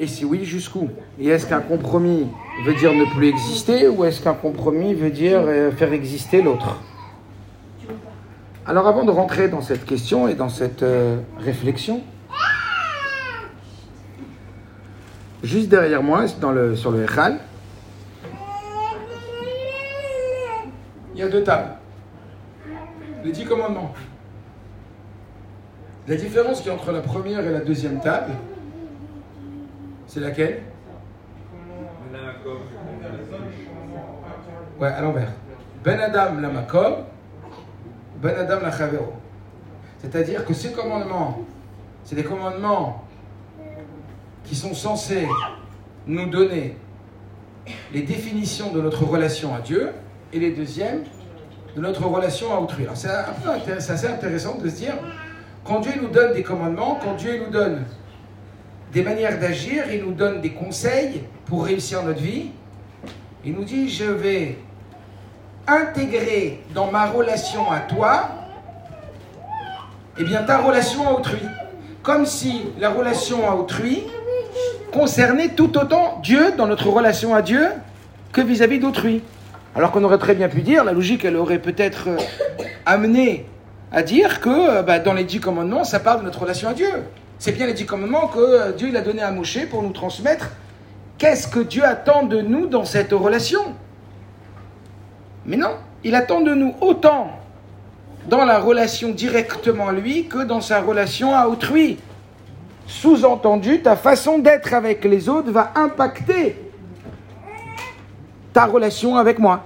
[0.00, 0.88] Et si oui, jusqu'où?
[1.18, 2.28] Et est-ce qu'un compromis
[2.64, 6.80] veut dire ne plus exister ou est-ce qu'un compromis veut dire euh, faire exister l'autre?
[8.64, 12.02] Alors avant de rentrer dans cette question et dans cette euh, réflexion,
[15.42, 16.52] juste derrière moi, sur
[16.92, 17.38] le Echal,
[21.14, 21.72] il y a deux tables.
[23.24, 23.92] Les dix commandements.
[26.06, 28.32] La différence a entre la première et la deuxième table,
[30.08, 30.62] c'est laquelle
[34.80, 35.28] Ouais, à l'envers.
[35.84, 36.94] Ben Adam la makom,
[38.20, 39.12] Ben Adam la chavero.
[39.98, 41.40] C'est-à-dire que ces commandements,
[42.04, 43.04] c'est des commandements
[44.44, 45.26] qui sont censés
[46.06, 46.76] nous donner
[47.92, 49.90] les définitions de notre relation à Dieu
[50.32, 51.02] et les deuxièmes
[51.76, 52.84] de notre relation à autrui.
[52.84, 53.10] Alors c'est
[53.90, 54.94] assez intéressant de se dire,
[55.64, 57.84] quand Dieu nous donne des commandements, quand Dieu nous donne
[58.92, 62.50] des manières d'agir, il nous donne des conseils pour réussir notre vie,
[63.44, 64.58] il nous dit, je vais
[65.66, 68.30] intégrer dans ma relation à toi,
[70.18, 71.42] eh bien ta relation à autrui.
[72.02, 74.02] Comme si la relation à autrui
[74.92, 77.68] concernait tout autant Dieu dans notre relation à Dieu
[78.32, 79.22] que vis-à-vis d'autrui.
[79.74, 82.16] Alors qu'on aurait très bien pu dire, la logique, elle aurait peut-être euh,
[82.86, 83.46] amené
[83.92, 86.74] à dire que euh, bah, dans les dix commandements, ça parle de notre relation à
[86.74, 86.90] Dieu.
[87.38, 89.92] C'est bien les dix commandements que euh, Dieu il a donné à Moshe pour nous
[89.92, 90.50] transmettre
[91.18, 93.60] qu'est-ce que Dieu attend de nous dans cette relation.
[95.46, 97.30] Mais non, il attend de nous autant
[98.28, 101.98] dans la relation directement à lui que dans sa relation à autrui.
[102.86, 106.56] Sous-entendu, ta façon d'être avec les autres va impacter
[108.52, 109.64] ta relation avec moi.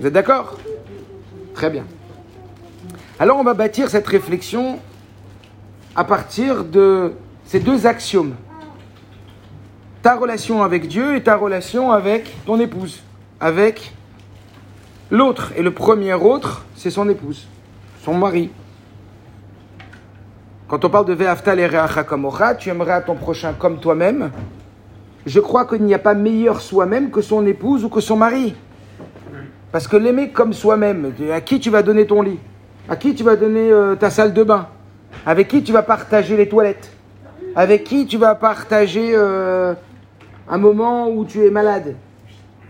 [0.00, 0.58] Vous êtes d'accord?
[1.54, 1.84] Très bien.
[3.20, 4.80] Alors on va bâtir cette réflexion
[5.94, 7.12] à partir de
[7.44, 8.34] ces deux axiomes.
[10.02, 13.02] Ta relation avec Dieu et ta relation avec ton épouse,
[13.40, 13.92] avec
[15.10, 15.52] l'autre.
[15.56, 17.48] Et le premier autre, c'est son épouse,
[18.02, 18.50] son mari.
[20.68, 21.68] Quand on parle de Ve'aftal et
[22.58, 24.30] tu aimeras ton prochain comme toi-même.
[25.24, 28.54] Je crois qu'il n'y a pas meilleur soi-même que son épouse ou que son mari.
[29.72, 32.38] Parce que l'aimer comme soi-même, à qui tu vas donner ton lit?
[32.88, 34.68] À qui tu vas donner euh, ta salle de bain?
[35.28, 36.90] Avec qui tu vas partager les toilettes
[37.54, 39.74] Avec qui tu vas partager euh,
[40.48, 41.96] un moment où tu es malade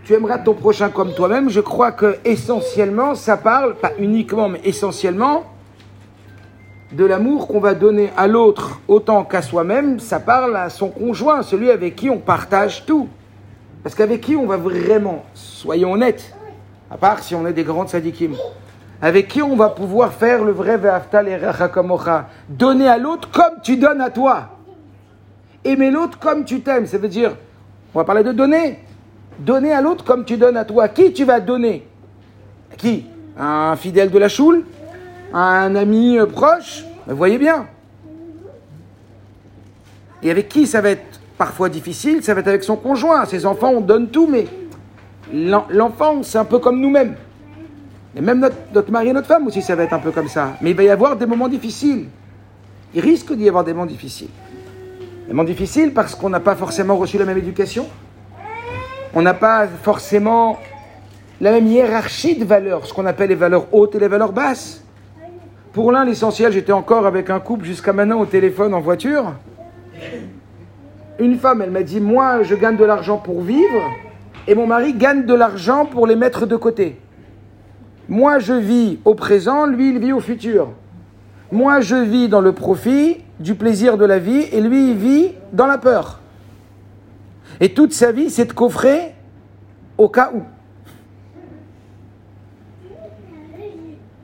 [0.03, 1.49] Tu aimeras ton prochain comme toi-même.
[1.49, 5.45] Je crois que essentiellement, ça parle, pas uniquement, mais essentiellement,
[6.91, 11.43] de l'amour qu'on va donner à l'autre autant qu'à soi-même, ça parle à son conjoint,
[11.43, 13.07] celui avec qui on partage tout.
[13.83, 16.35] Parce qu'avec qui on va vraiment, soyons honnêtes,
[16.91, 18.33] à part si on est des grandes sadikim,
[19.01, 23.61] avec qui on va pouvoir faire le vrai ve'aftal et rachakomocha, donner à l'autre comme
[23.63, 24.57] tu donnes à toi.
[25.63, 27.35] Aimer l'autre comme tu t'aimes, ça veut dire,
[27.93, 28.79] on va parler de donner,
[29.39, 30.87] donner à l'autre comme tu donnes à toi.
[30.89, 31.87] Qui tu vas donner?
[32.77, 33.05] Qui?
[33.37, 34.65] Un fidèle de la choule?
[35.33, 37.67] Un ami euh, proche, vous voyez bien.
[40.23, 42.23] Et avec qui ça va être parfois difficile?
[42.23, 43.25] Ça va être avec son conjoint.
[43.25, 44.45] Ses enfants, on donne tout, mais
[45.31, 47.15] l'enfant, c'est un peu comme nous-mêmes.
[48.15, 50.27] Et même notre, notre, mari et notre femme aussi, ça va être un peu comme
[50.27, 50.53] ça.
[50.61, 52.07] Mais il va y avoir des moments difficiles.
[52.93, 54.29] Il risque d'y avoir des moments difficiles.
[55.27, 57.87] Des moments difficiles parce qu'on n'a pas forcément reçu la même éducation.
[59.13, 60.59] On n'a pas forcément
[61.41, 64.83] la même hiérarchie de valeurs, ce qu'on appelle les valeurs hautes et les valeurs basses.
[65.71, 69.33] Pour l'un, l'essentiel, j'étais encore avec un couple jusqu'à maintenant au téléphone en voiture.
[71.19, 73.83] Une femme, elle m'a dit, moi, je gagne de l'argent pour vivre,
[74.47, 76.97] et mon mari gagne de l'argent pour les mettre de côté.
[78.09, 80.69] Moi, je vis au présent, lui, il vit au futur.
[81.51, 85.31] Moi, je vis dans le profit, du plaisir de la vie, et lui, il vit
[85.53, 86.19] dans la peur.
[87.61, 89.13] Et toute sa vie, c'est de coffrer
[89.97, 90.41] au cas où.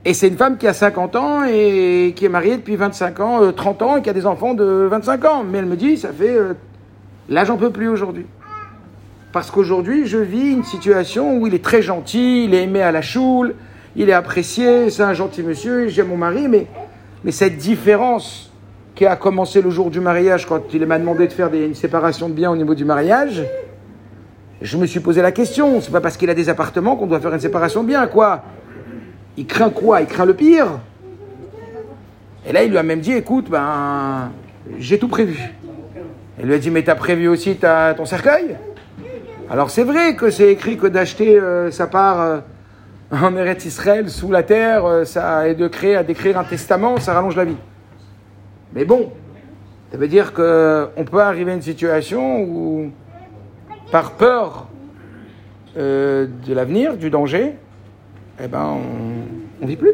[0.04, 3.52] Et c'est une femme qui a 50 ans et qui est mariée depuis 25 ans,
[3.52, 5.44] 30 euh, ans et qui a des enfants de 25 ans.
[5.44, 6.36] Mais elle me dit, ça fait...
[6.36, 6.54] Euh,
[7.30, 8.26] là, j'en peux plus aujourd'hui.
[9.32, 12.92] Parce qu'aujourd'hui, je vis une situation où il est très gentil, il est aimé à
[12.92, 13.56] la choule,
[13.96, 16.68] il est apprécié, c'est un gentil monsieur, j'aime mon mari, mais,
[17.32, 18.52] cette différence
[18.94, 21.76] qui a commencé le jour du mariage, quand il m'a demandé de faire des, une
[21.76, 23.44] séparation de biens au niveau du mariage,
[24.62, 27.20] je me suis posé la question, c'est pas parce qu'il a des appartements qu'on doit
[27.20, 28.44] faire une séparation de biens, quoi.
[29.38, 30.02] Il craint quoi?
[30.02, 30.80] Il craint le pire.
[32.48, 34.32] Et là, il lui a même dit, écoute, ben,
[34.78, 35.38] j'ai tout prévu.
[36.40, 38.56] Elle lui a dit, mais t'as prévu aussi ton cercueil?
[39.50, 42.40] Alors c'est vrai que c'est écrit que d'acheter euh, sa part euh,
[43.24, 47.14] en Eretz Israël, sous la terre, euh, ça, et de à d'écrire un testament, ça
[47.14, 47.58] rallonge la vie.
[48.74, 49.12] Mais bon,
[49.92, 52.92] Ça veut dire qu'on peut arriver à une situation où,
[53.92, 54.68] par peur
[55.78, 57.54] euh, de l'avenir, du danger,
[58.44, 58.78] eh ben,
[59.62, 59.94] on ne vit plus.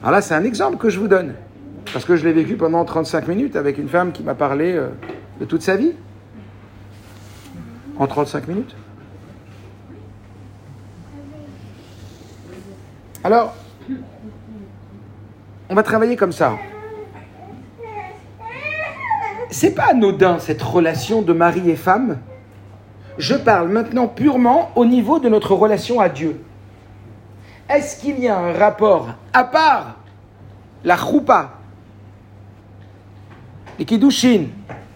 [0.00, 1.34] Alors là, c'est un exemple que je vous donne.
[1.92, 4.88] Parce que je l'ai vécu pendant 35 minutes avec une femme qui m'a parlé euh,
[5.40, 5.92] de toute sa vie.
[7.98, 8.74] En 35 minutes.
[13.22, 13.54] Alors,
[15.68, 16.56] on va travailler comme ça.
[19.50, 22.18] C'est pas anodin cette relation de mari et femme.
[23.18, 26.40] Je parle maintenant purement au niveau de notre relation à Dieu.
[27.68, 29.96] Est-ce qu'il y a un rapport, à part
[30.82, 31.50] la choupa,
[33.78, 34.46] les kiddushin,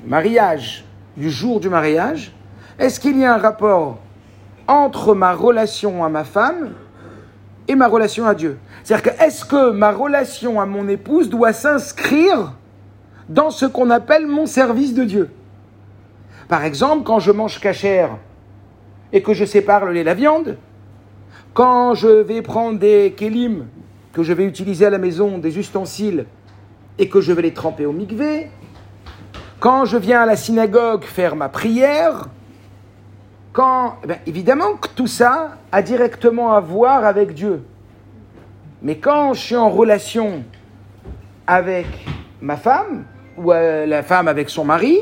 [0.07, 0.85] mariage,
[1.17, 2.33] du jour du mariage,
[2.79, 3.99] est-ce qu'il y a un rapport
[4.67, 6.73] entre ma relation à ma femme
[7.69, 8.59] et ma relation à Dieu.
[8.83, 12.53] C'est-à-dire que est-ce que ma relation à mon épouse doit s'inscrire
[13.29, 15.31] dans ce qu'on appelle mon service de Dieu?
[16.49, 18.11] Par exemple, quand je mange cachère
[19.13, 20.59] et que je sépare le lait et la viande,
[21.55, 23.67] quand je vais prendre des kélim
[24.13, 26.27] que je vais utiliser à la maison, des ustensiles,
[26.99, 28.49] et que je vais les tremper au mikvé,
[29.59, 32.29] quand je viens à la synagogue faire ma prière,
[33.55, 37.63] quand, eh évidemment que tout ça a directement à voir avec Dieu.
[38.83, 40.43] Mais quand je suis en relation
[41.47, 41.87] avec
[42.43, 43.05] ma femme,
[43.39, 44.99] ou euh, la femme avec son mari,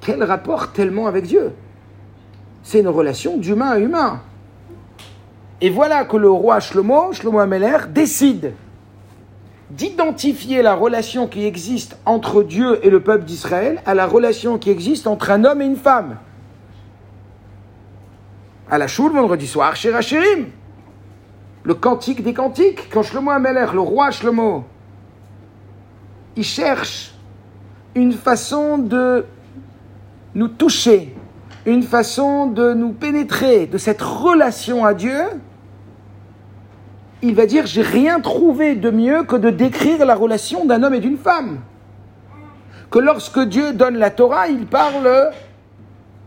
[0.00, 1.52] quel rapport tellement avec Dieu?
[2.64, 4.20] C'est une relation d'humain à humain.
[5.60, 8.52] Et voilà que le roi Shlomo, Shlomo Ameler, décide
[9.70, 14.70] d'identifier la relation qui existe entre Dieu et le peuple d'Israël à la relation qui
[14.70, 16.16] existe entre un homme et une femme.
[18.70, 20.46] À la choule, vendredi soir, chez Rachirim.
[21.62, 24.64] Le cantique des cantiques, quand Shlomo Ameler, le roi Shlomo,
[26.36, 27.14] il cherche
[27.94, 29.24] une façon de
[30.34, 31.14] nous toucher,
[31.66, 35.24] une façon de nous pénétrer de cette relation à Dieu
[37.22, 40.94] il va dire j'ai rien trouvé de mieux que de décrire la relation d'un homme
[40.94, 41.58] et d'une femme.
[42.90, 45.32] Que lorsque Dieu donne la Torah, il parle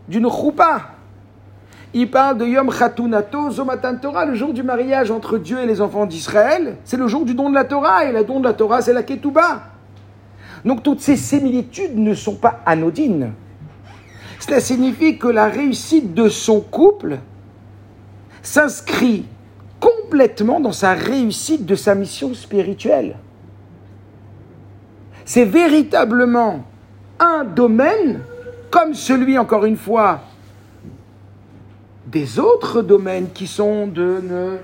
[0.08, 0.91] d'une choupa.
[1.94, 5.82] Il parle de Yom Chatunato, Zomatan Torah, le jour du mariage entre Dieu et les
[5.82, 6.76] enfants d'Israël.
[6.84, 8.94] C'est le jour du don de la Torah, et le don de la Torah, c'est
[8.94, 9.64] la Ketouba.
[10.64, 13.32] Donc toutes ces similitudes ne sont pas anodines.
[14.38, 17.18] Cela signifie que la réussite de son couple
[18.42, 19.26] s'inscrit
[19.78, 23.16] complètement dans sa réussite de sa mission spirituelle.
[25.24, 26.64] C'est véritablement
[27.18, 28.20] un domaine,
[28.70, 30.20] comme celui, encore une fois,
[32.12, 34.58] des autres domaines qui sont de ne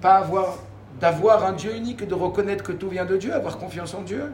[0.00, 0.58] pas avoir,
[1.00, 4.32] d'avoir un Dieu unique, de reconnaître que tout vient de Dieu, avoir confiance en Dieu,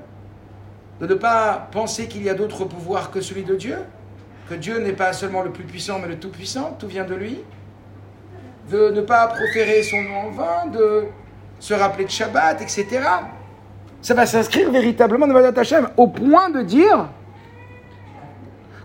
[1.01, 3.79] de ne pas penser qu'il y a d'autres pouvoirs que celui de Dieu,
[4.49, 7.15] que Dieu n'est pas seulement le plus puissant, mais le tout puissant, tout vient de
[7.15, 7.41] lui
[8.71, 11.05] de ne pas proférer son nom en vain, de
[11.59, 12.87] se rappeler de Shabbat, etc.
[14.01, 17.09] Ça va s'inscrire véritablement dans Vadat Hashem, au point de dire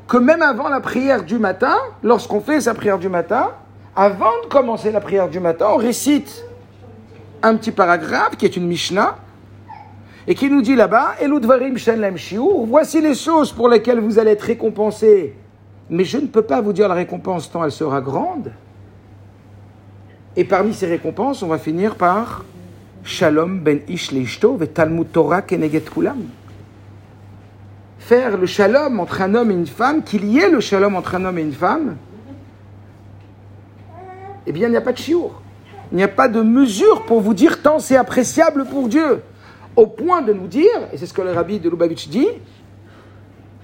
[0.10, 3.52] que même avant la prière du matin, lorsqu'on fait sa prière du matin,
[3.96, 6.44] avant de commencer la prière du matin, on récite
[7.44, 9.18] un petit paragraphe qui est une Mishnah
[10.28, 11.14] et qui nous dit là-bas
[12.66, 15.36] Voici les choses pour lesquelles vous allez être récompensés,
[15.92, 18.52] mais je ne peux pas vous dire la récompense tant elle sera grande.
[20.36, 22.44] Et parmi ces récompenses, on va finir par
[23.04, 26.24] Shalom ben ish ve Talmud Torah keneget kulam.
[28.00, 31.16] Faire le shalom entre un homme et une femme, qu'il y ait le shalom entre
[31.16, 31.98] un homme et une femme,
[34.48, 35.42] eh bien, il n'y a pas de chiour.
[35.92, 39.22] Il n'y a pas de mesure pour vous dire tant c'est appréciable pour Dieu.
[39.76, 42.28] Au point de nous dire, et c'est ce que le rabbi de Lubavitch dit,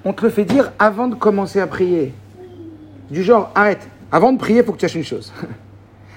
[0.03, 2.13] on te le fait dire avant de commencer à prier.
[3.09, 5.33] Du genre, arrête, avant de prier, il faut que tu saches une chose.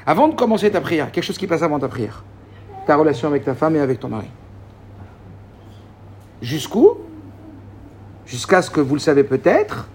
[0.07, 2.25] Avant de commencer ta prière, quelque chose qui passe avant ta prière.
[2.87, 4.29] Ta relation avec ta femme et avec ton mari.
[6.41, 6.97] Jusqu'où
[8.29, 9.89] Jusqu'à ce que vous le savez peut-être,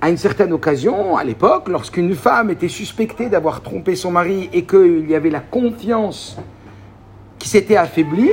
[0.00, 4.64] à une certaine occasion, à l'époque, lorsqu'une femme était suspectée d'avoir trompé son mari et
[4.64, 6.36] qu'il y avait la confiance
[7.38, 8.32] qui s'était affaiblie,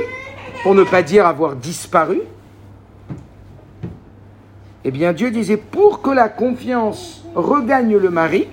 [0.64, 2.22] pour ne pas dire avoir disparu,
[4.82, 8.48] eh bien Dieu disait, pour que la confiance regagne le mari,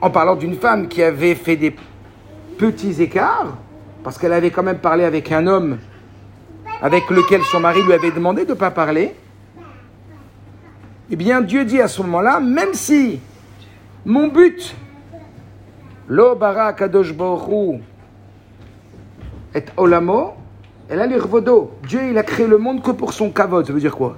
[0.00, 1.74] en parlant d'une femme qui avait fait des
[2.58, 3.56] petits écarts,
[4.04, 5.78] parce qu'elle avait quand même parlé avec un homme
[6.80, 9.16] avec lequel son mari lui avait demandé de ne pas parler,
[11.10, 13.20] eh bien Dieu dit à ce moment-là, même si
[14.04, 14.74] mon but,
[16.08, 17.14] lo bara kadosh
[19.54, 20.34] et olamo,
[20.88, 21.72] Elle a l'irvodo.
[21.86, 23.66] Dieu, il a créé le monde que pour son kavod.
[23.66, 24.16] Ça veut dire quoi?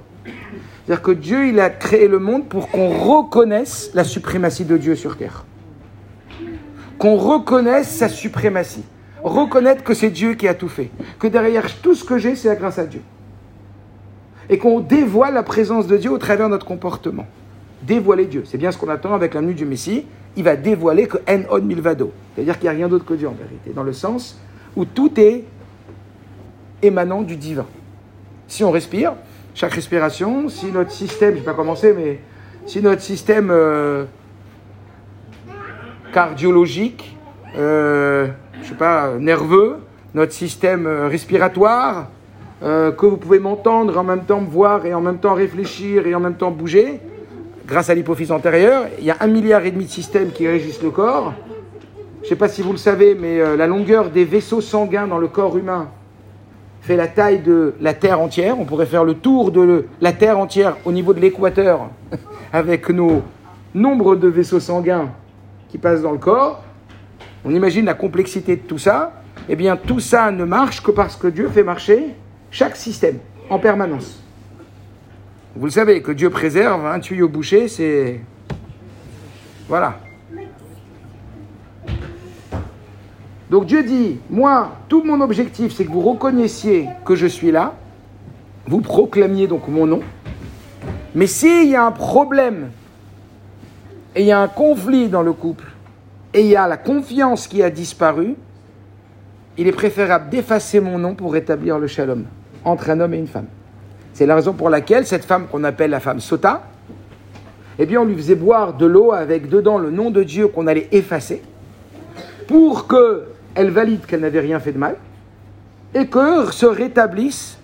[0.85, 4.95] C'est-à-dire que Dieu, il a créé le monde pour qu'on reconnaisse la suprématie de Dieu
[4.95, 5.45] sur terre.
[6.97, 8.83] Qu'on reconnaisse sa suprématie.
[9.21, 10.91] Reconnaître que c'est Dieu qui a tout fait.
[11.19, 13.01] Que derrière tout ce que j'ai, c'est grâce à Dieu.
[14.51, 17.25] Et qu'on dévoile la présence de Dieu au travers de notre comportement.
[17.81, 18.43] Dévoiler Dieu.
[18.45, 20.05] C'est bien ce qu'on attend avec la nuit du Messie.
[20.35, 22.11] Il va dévoiler que en od milvado.
[22.35, 23.71] C'est-à-dire qu'il n'y a rien d'autre que Dieu en vérité.
[23.73, 24.39] Dans le sens
[24.75, 25.45] où tout est
[26.83, 27.65] émanant du divin.
[28.47, 29.13] Si on respire,
[29.53, 32.19] chaque respiration, si notre système, je ne vais pas commencer, mais
[32.65, 34.05] si notre système euh,
[36.13, 37.17] cardiologique,
[37.57, 38.27] euh,
[38.61, 39.77] je sais pas, nerveux,
[40.13, 40.85] notre système
[42.63, 46.05] euh, que vous pouvez m'entendre, en même temps me voir et en même temps réfléchir
[46.05, 46.99] et en même temps bouger,
[47.65, 50.83] grâce à l'hypophyse antérieure, il y a un milliard et demi de systèmes qui régissent
[50.83, 51.33] le corps.
[52.19, 55.17] Je ne sais pas si vous le savez, mais la longueur des vaisseaux sanguins dans
[55.17, 55.87] le corps humain,
[56.81, 58.59] fait la taille de la Terre entière.
[58.59, 61.89] On pourrait faire le tour de la Terre entière au niveau de l'équateur
[62.53, 63.21] avec nos
[63.73, 65.09] nombres de vaisseaux sanguins
[65.69, 66.63] qui passent dans le corps.
[67.45, 69.13] On imagine la complexité de tout ça.
[69.47, 72.09] Eh bien, tout ça ne marche que parce que Dieu fait marcher
[72.51, 73.17] chaque système
[73.49, 74.21] en permanence.
[75.55, 78.19] Vous le savez, que Dieu préserve un tuyau bouché, c'est...
[79.67, 79.99] Voilà.
[83.49, 87.73] Donc Dieu dit, moi, tout mon objectif, c'est que vous reconnaissiez que je suis là,
[88.65, 90.01] vous proclamiez donc mon nom,
[91.15, 92.69] mais s'il y a un problème,
[94.15, 95.65] et il y a un conflit dans le couple,
[96.33, 98.35] et il y a la confiance qui a disparu,
[99.57, 102.25] il est préférable d'effacer mon nom pour rétablir le shalom
[102.63, 103.47] entre un homme et une femme.
[104.13, 106.63] C'est la raison pour laquelle cette femme qu'on appelle la femme Sota,
[107.79, 110.67] eh bien on lui faisait boire de l'eau avec dedans le nom de Dieu qu'on
[110.67, 111.41] allait effacer,
[112.47, 113.23] pour que
[113.55, 114.95] elle valide qu'elle n'avait rien fait de mal,
[115.93, 117.57] et que se rétablisse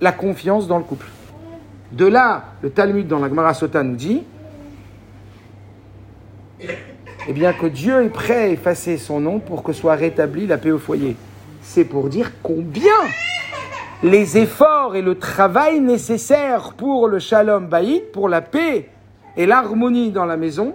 [0.00, 1.06] la confiance dans le couple.
[1.92, 4.22] De là, le Talmud dans la Gemara Sota nous dit
[7.28, 10.58] eh bien que Dieu est prêt à effacer son nom pour que soit rétablie la
[10.58, 11.16] paix au foyer.
[11.62, 12.90] C'est pour dire combien
[14.02, 18.88] les efforts et le travail nécessaires pour le shalom baïd, pour la paix
[19.36, 20.74] et l'harmonie dans la maison,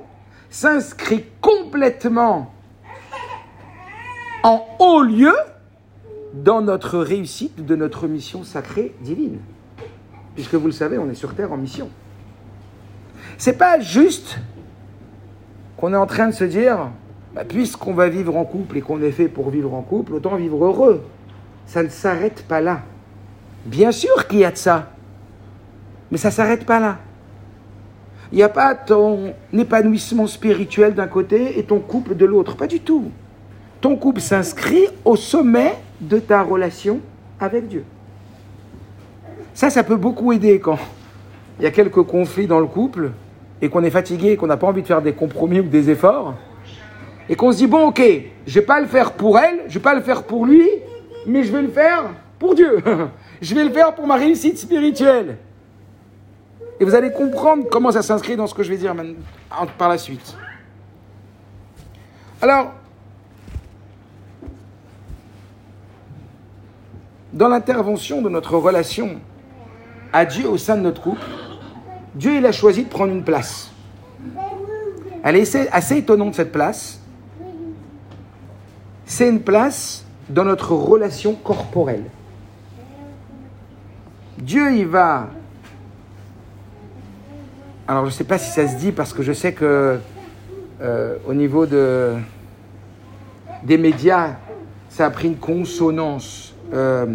[0.50, 2.54] s'inscrit complètement
[4.44, 5.36] en haut lieu
[6.34, 9.40] dans notre réussite de notre mission sacrée divine.
[10.36, 11.90] Puisque vous le savez, on est sur Terre en mission.
[13.38, 14.40] C'est pas juste
[15.76, 16.90] qu'on est en train de se dire,
[17.36, 20.36] bah, puisqu'on va vivre en couple et qu'on est fait pour vivre en couple, autant
[20.36, 21.04] vivre heureux.
[21.66, 22.82] Ça ne s'arrête pas là.
[23.68, 24.90] Bien sûr qu'il y a de ça,
[26.10, 26.98] mais ça ne s'arrête pas là.
[28.32, 32.68] Il n'y a pas ton épanouissement spirituel d'un côté et ton couple de l'autre, pas
[32.68, 33.12] du tout
[33.82, 37.00] ton couple s'inscrit au sommet de ta relation
[37.40, 37.84] avec Dieu.
[39.54, 40.78] Ça, ça peut beaucoup aider quand
[41.60, 43.12] il y a quelques conflits dans le couple
[43.62, 45.90] et qu'on est fatigué et qu'on n'a pas envie de faire des compromis ou des
[45.90, 46.36] efforts.
[47.30, 48.02] Et qu'on se dit, bon, ok,
[48.46, 50.68] je vais pas le faire pour elle, je vais pas le faire pour lui,
[51.26, 52.04] mais je vais le faire
[52.40, 52.78] pour Dieu.
[53.42, 55.38] je vais le faire pour ma réussite spirituelle.
[56.80, 58.96] Et vous allez comprendre comment ça s'inscrit dans ce que je vais dire
[59.78, 60.36] par la suite.
[62.42, 62.72] Alors,
[67.34, 69.20] dans l'intervention de notre relation
[70.14, 71.26] à Dieu au sein de notre couple,
[72.14, 73.72] Dieu a choisi de prendre une place.
[75.24, 77.02] Elle est assez étonnante cette place.
[79.06, 82.06] C'est une place dans notre relation corporelle.
[84.38, 85.30] Dieu il va.
[87.88, 90.00] Alors je ne sais pas si ça se dit parce que je sais que
[90.82, 92.14] euh, au niveau de,
[93.64, 94.36] des médias,
[94.90, 97.06] ça a pris une consonance euh,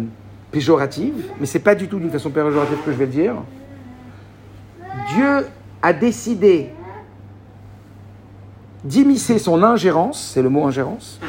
[0.51, 3.35] péjorative, mais c'est pas du tout d'une façon péjorative que je vais le dire.
[5.15, 5.47] Dieu
[5.81, 6.69] a décidé
[8.83, 11.19] d'immiscer son ingérence, c'est le mot ingérence,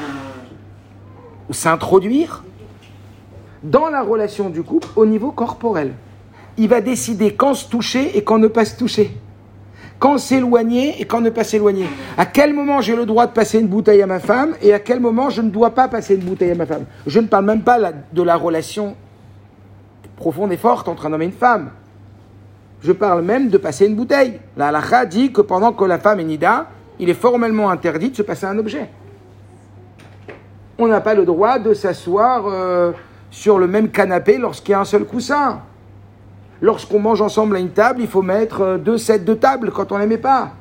[1.49, 2.43] ou s'introduire
[3.65, 5.93] dans la relation du couple au niveau corporel.
[6.57, 9.11] Il va décider quand se toucher et quand ne pas se toucher
[10.05, 11.87] quand s'éloigner et quand ne pas s'éloigner.
[12.19, 14.79] À quel moment j'ai le droit de passer une bouteille à ma femme et à
[14.79, 16.85] quel moment je ne dois pas passer une bouteille à ma femme.
[17.07, 17.79] Je ne parle même pas
[18.13, 18.97] de la relation
[20.17, 21.71] profonde et forte entre un homme et une femme.
[22.83, 24.41] Je parle même de passer une bouteille.
[24.59, 26.67] La halakha dit que pendant que la femme est nida,
[26.99, 28.91] il est formellement interdit de se passer un objet.
[30.77, 32.93] On n'a pas le droit de s'asseoir euh,
[33.35, 35.61] sur le même canapé lorsqu'il y a un seul coussin.
[36.63, 39.91] Lorsqu'on mange ensemble à une table, il faut mettre euh, deux sets de table quand
[39.91, 40.53] on n'aimait pas.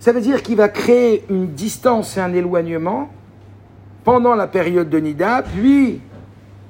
[0.00, 3.08] Ça veut dire qu'il va créer une distance et un éloignement
[4.04, 6.02] pendant la période de Nida, puis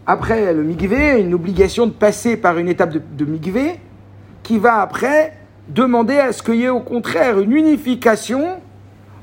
[0.06, 3.80] après le migvé, une obligation de passer par une étape de, migvé,
[4.44, 5.32] qui va après
[5.68, 8.60] demander à ce qu'il y ait au contraire une unification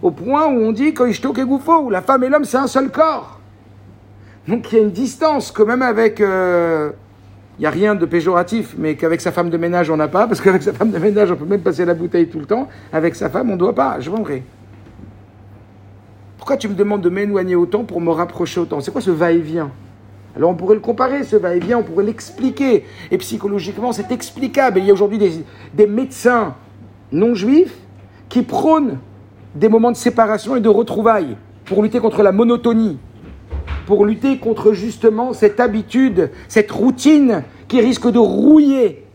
[0.01, 3.40] au point où on dit que la femme et l'homme c'est un seul corps.
[4.48, 6.21] Donc il y a une distance quand même avec...
[6.21, 6.91] Euh,
[7.60, 10.25] il n'y a rien de péjoratif, mais qu'avec sa femme de ménage on n'a pas,
[10.25, 12.67] parce qu'avec sa femme de ménage on peut même passer la bouteille tout le temps,
[12.91, 14.43] avec sa femme on ne doit pas, je vendrai.
[16.38, 18.79] Pourquoi tu me demandes de m'éloigner autant pour me rapprocher autant?
[18.79, 19.69] C'est quoi ce va-et-vient?
[20.36, 22.86] Alors on pourrait le comparer, ce va-et-vient, on pourrait l'expliquer.
[23.12, 24.79] Et psychologiquement, c'est explicable.
[24.79, 25.19] il y a aujourd'hui
[25.74, 26.55] des, médecins
[27.12, 27.77] non juifs
[28.29, 28.98] qui prônent
[29.53, 32.98] des moments de séparation et de retrouvailles pour lutter contre la monotonie,
[33.91, 39.05] pour lutter contre justement cette habitude, cette routine qui risque de rouiller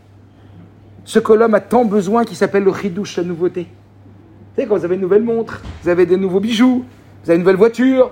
[1.03, 3.61] ce que l'homme a tant besoin qui s'appelle le chidouche, la nouveauté.
[3.61, 6.85] Vous savez, quand vous avez une nouvelle montre, vous avez des nouveaux bijoux,
[7.23, 8.11] vous avez une nouvelle voiture,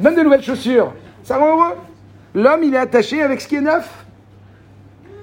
[0.00, 0.92] même de nouvelles chaussures,
[1.24, 1.74] ça rend heureux.
[2.36, 4.06] L'homme, il est attaché avec ce qui est neuf.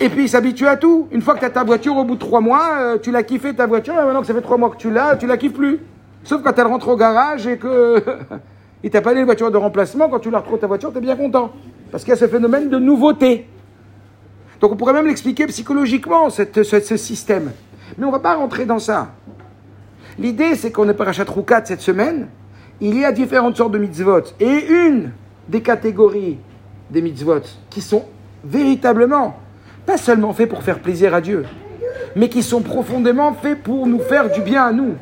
[0.01, 1.07] Et puis il s'habitue à tout.
[1.13, 3.23] Une fois que tu as ta voiture, au bout de trois mois, euh, tu l'as
[3.23, 5.37] kiffé ta voiture, et maintenant que ça fait trois mois que tu l'as, tu la
[5.37, 5.79] kiffes plus.
[6.25, 8.03] Sauf quand elle rentre au garage et que
[8.83, 11.01] il t'a pas donné une de remplacement, quand tu la retrouves ta voiture, tu es
[11.01, 11.51] bien content.
[11.91, 13.47] Parce qu'il y a ce phénomène de nouveauté.
[14.59, 17.51] Donc on pourrait même l'expliquer psychologiquement, cette, ce, système.
[17.97, 19.09] Mais on ne va pas rentrer dans ça.
[20.17, 22.27] L'idée, c'est qu'on est parachat Roukat cette semaine.
[22.79, 24.23] Il y a différentes sortes de mitzvot.
[24.39, 25.11] Et une
[25.47, 26.37] des catégories
[26.89, 28.05] des mitzvot qui sont
[28.43, 29.37] véritablement
[29.85, 31.45] pas seulement faits pour faire plaisir à Dieu,
[32.15, 34.95] mais qui sont profondément faits pour nous faire du bien à nous.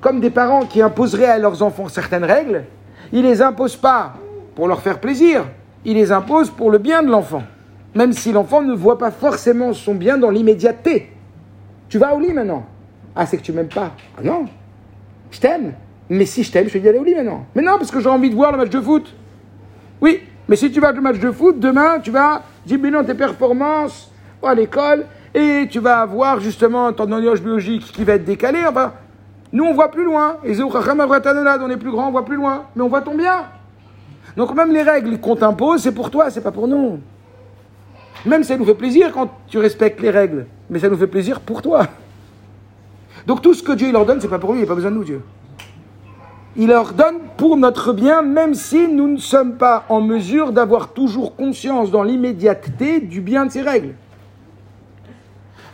[0.00, 2.64] Comme des parents qui imposeraient à leurs enfants certaines règles,
[3.12, 4.14] ils les imposent pas
[4.54, 5.44] pour leur faire plaisir,
[5.84, 7.42] ils les imposent pour le bien de l'enfant.
[7.94, 11.10] Même si l'enfant ne voit pas forcément son bien dans l'immédiateté.
[11.88, 12.64] Tu vas au lit maintenant.
[13.16, 13.92] Ah, c'est que tu m'aimes pas.
[14.16, 14.46] Ah non,
[15.30, 15.72] je t'aime.
[16.08, 17.46] Mais si je t'aime, je vais y aller au lit maintenant.
[17.54, 19.14] Mais non, parce que j'ai envie de voir le match de foot.
[20.00, 24.10] Oui, mais si tu vas au match de foot, demain, tu vas diminuer tes performances
[24.42, 28.60] à l'école et tu vas avoir justement ton horloge biologique qui va être décalé.
[28.68, 28.92] Enfin,
[29.52, 30.36] nous, on voit plus loin.
[30.44, 32.64] Et on est plus grand, on voit plus loin.
[32.76, 33.46] Mais on voit ton bien.
[34.36, 37.00] Donc, même les règles qu'on t'impose, c'est pour toi, c'est pas pour nous.
[38.26, 40.46] Même ça nous fait plaisir quand tu respectes les règles.
[40.68, 41.86] Mais ça nous fait plaisir pour toi.
[43.26, 44.76] Donc, tout ce que Dieu leur donne, c'est pas pour lui, il n'y a pas
[44.76, 45.22] besoin de nous, Dieu
[46.56, 50.92] il leur donne pour notre bien, même si nous ne sommes pas en mesure d'avoir
[50.92, 53.94] toujours conscience dans l'immédiateté du bien de ces règles.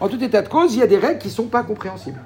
[0.01, 2.21] En tout état de cause, il y a des règles qui ne sont pas compréhensibles.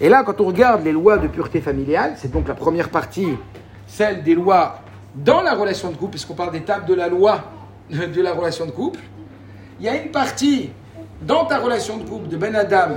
[0.00, 3.28] Et là, quand on regarde les lois de pureté familiale, c'est donc la première partie,
[3.86, 4.80] celle des lois
[5.14, 7.44] dans la relation de couple, puisqu'on parle d'étapes de la loi
[7.90, 9.00] de la relation de couple,
[9.78, 10.70] il y a une partie
[11.22, 12.96] dans ta relation de couple de Ben Adam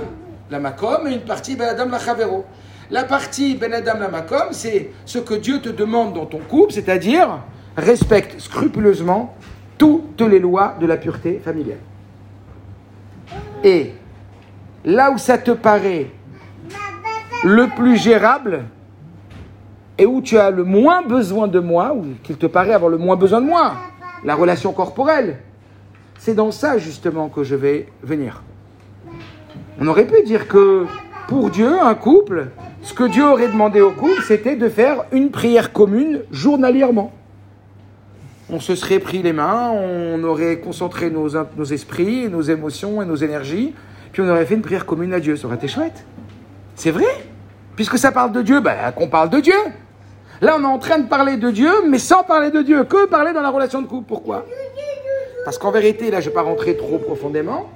[0.50, 2.44] la Makom et une partie Ben Adam la Chavero.
[2.90, 7.40] La partie Ben Adam Lamakom, c'est ce que Dieu te demande dans ton couple, c'est-à-dire
[7.76, 9.34] respecte scrupuleusement
[9.76, 11.78] toutes les lois de la pureté familiale.
[13.62, 13.92] Et
[14.84, 16.10] là où ça te paraît
[17.44, 18.64] le plus gérable,
[19.98, 22.98] et où tu as le moins besoin de moi, ou qu'il te paraît avoir le
[22.98, 23.74] moins besoin de moi,
[24.24, 25.38] la relation corporelle,
[26.18, 28.42] c'est dans ça justement que je vais venir.
[29.80, 30.86] On aurait pu dire que
[31.28, 32.48] pour Dieu, un couple,
[32.82, 37.12] ce que Dieu aurait demandé au couple, c'était de faire une prière commune journalièrement.
[38.50, 43.04] On se serait pris les mains, on aurait concentré nos, nos esprits, nos émotions et
[43.04, 43.74] nos énergies,
[44.12, 45.36] puis on aurait fait une prière commune à Dieu.
[45.36, 46.04] Ça aurait été chouette.
[46.78, 47.26] C'est vrai?
[47.74, 49.58] Puisque ça parle de Dieu, ben, qu'on parle de Dieu.
[50.40, 52.84] Là, on est en train de parler de Dieu, mais sans parler de Dieu.
[52.84, 54.06] Que parler dans la relation de couple?
[54.06, 54.46] Pourquoi?
[55.44, 57.68] Parce qu'en vérité, là, je ne vais pas rentrer trop profondément,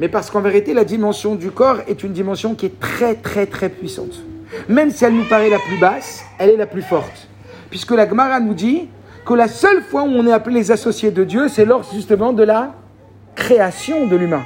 [0.00, 3.46] mais parce qu'en vérité, la dimension du corps est une dimension qui est très, très,
[3.46, 4.20] très puissante.
[4.68, 7.28] Même si elle nous paraît la plus basse, elle est la plus forte.
[7.70, 8.88] Puisque la Gemara nous dit
[9.24, 12.32] que la seule fois où on est appelé les associés de Dieu, c'est lors justement
[12.32, 12.74] de la
[13.36, 14.42] création de l'humain.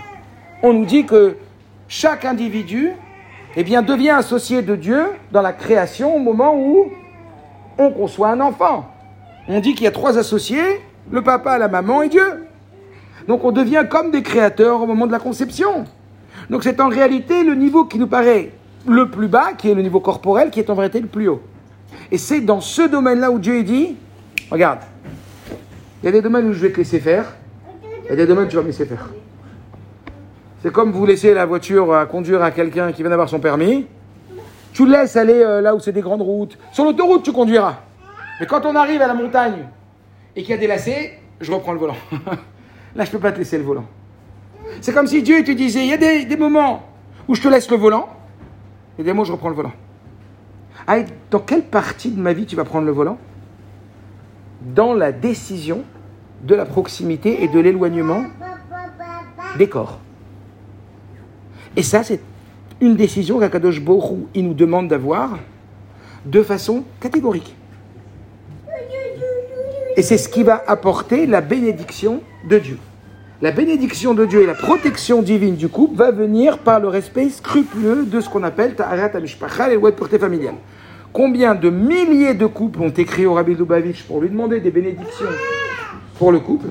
[0.62, 1.36] On nous dit que
[1.88, 2.92] chaque individu
[3.56, 6.86] eh bien, devient associé de Dieu dans la création au moment où
[7.78, 8.90] on conçoit un enfant.
[9.48, 10.80] On dit qu'il y a trois associés,
[11.10, 12.46] le papa, la maman et Dieu.
[13.26, 15.84] Donc on devient comme des créateurs au moment de la conception.
[16.50, 18.52] Donc c'est en réalité le niveau qui nous paraît
[18.86, 21.42] le plus bas, qui est le niveau corporel, qui est en vérité le plus haut.
[22.10, 23.96] Et c'est dans ce domaine-là où Dieu dit,
[24.50, 24.80] regarde,
[26.02, 27.36] il y a des domaines où je vais te laisser faire,
[28.04, 29.08] il y a des domaines où tu vas me laisser faire.
[30.62, 33.86] C'est comme vous laissez la voiture à conduire à quelqu'un qui vient d'avoir son permis,
[34.72, 36.58] tu le laisses aller euh, là où c'est des grandes routes.
[36.72, 37.76] Sur l'autoroute, tu conduiras.
[38.40, 39.68] Mais quand on arrive à la montagne
[40.36, 41.96] et qu'il y a des lacets, je reprends le volant.
[42.94, 43.86] Là, je ne peux pas te laisser le volant.
[44.80, 46.84] C'est comme si Dieu te disait, il y a des, moments
[47.26, 48.08] où je te laisse le volant,
[48.98, 49.72] et des moments où je reprends le volant.
[50.86, 50.98] Ah,
[51.30, 53.18] dans quelle partie de ma vie tu vas prendre le volant?
[54.62, 55.82] Dans la décision
[56.42, 58.24] de la proximité et de l'éloignement
[59.56, 59.98] des corps.
[61.76, 62.20] Et ça, c'est
[62.80, 65.38] une décision qu'Akadosh Borou il nous demande d'avoir
[66.24, 67.54] de façon catégorique.
[69.96, 72.78] Et c'est ce qui va apporter la bénédiction de Dieu.
[73.40, 77.30] La bénédiction de Dieu et la protection divine du couple va venir par le respect
[77.30, 80.54] scrupuleux de ce qu'on appelle Ta'arat Amishpacha, les lois de pureté familiale.
[81.12, 85.26] Combien de milliers de couples ont écrit au Rabbi Lubavitch pour lui demander des bénédictions
[86.18, 86.68] pour le couple?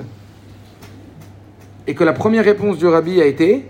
[1.85, 3.65] Et que la première réponse du Rabbi a été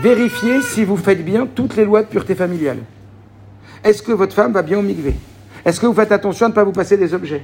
[0.00, 2.78] Vérifiez si vous faites bien toutes les lois de pureté familiale.
[3.82, 5.16] Est-ce que votre femme va bien au migvé
[5.64, 7.42] Est-ce que vous faites attention à ne pas vous passer des objets?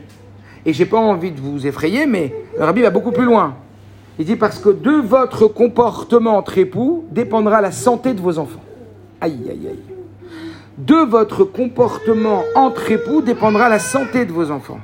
[0.64, 3.56] Et j'ai pas envie de vous effrayer, mais le Rabbi va beaucoup plus loin.
[4.20, 8.62] Il dit parce que de votre comportement entre époux dépendra la santé de vos enfants.
[9.20, 9.94] Aïe, aïe, aïe.
[10.78, 14.80] De votre comportement entre époux dépendra la santé de vos enfants.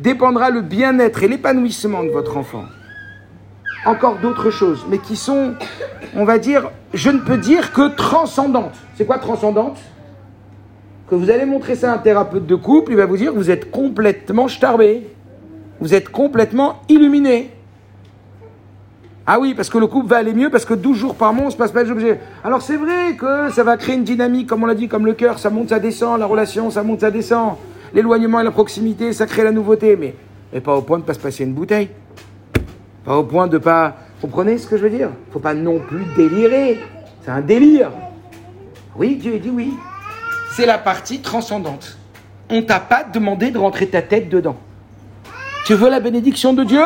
[0.00, 2.64] Dépendra le bien-être et l'épanouissement de votre enfant.
[3.86, 5.54] Encore d'autres choses, mais qui sont,
[6.14, 8.74] on va dire, je ne peux dire que transcendantes.
[8.94, 9.78] C'est quoi transcendante?
[11.08, 13.50] Que vous allez montrer ça à un thérapeute de couple, il va vous dire vous
[13.50, 15.08] êtes complètement starbé.
[15.80, 17.50] Vous êtes complètement illuminé.
[19.26, 21.46] Ah oui, parce que le couple va aller mieux, parce que 12 jours par mois,
[21.46, 22.20] on se passe pas les objets.
[22.44, 25.14] Alors c'est vrai que ça va créer une dynamique, comme on l'a dit, comme le
[25.14, 27.54] cœur, ça monte, ça descend, la relation, ça monte, ça descend.
[27.94, 30.14] L'éloignement et la proximité, ça crée la nouveauté, mais,
[30.52, 31.88] mais pas au point de pas se passer une bouteille.
[33.04, 33.96] Pas au point de pas...
[34.20, 35.10] Comprenez ce que je veux dire?
[35.32, 36.80] Faut pas non plus délirer.
[37.22, 37.90] C'est un délire.
[38.96, 39.72] Oui, Dieu dit oui.
[40.52, 41.96] C'est la partie transcendante.
[42.50, 44.56] On t'a pas demandé de rentrer ta tête dedans.
[45.64, 46.84] Tu veux la bénédiction de Dieu?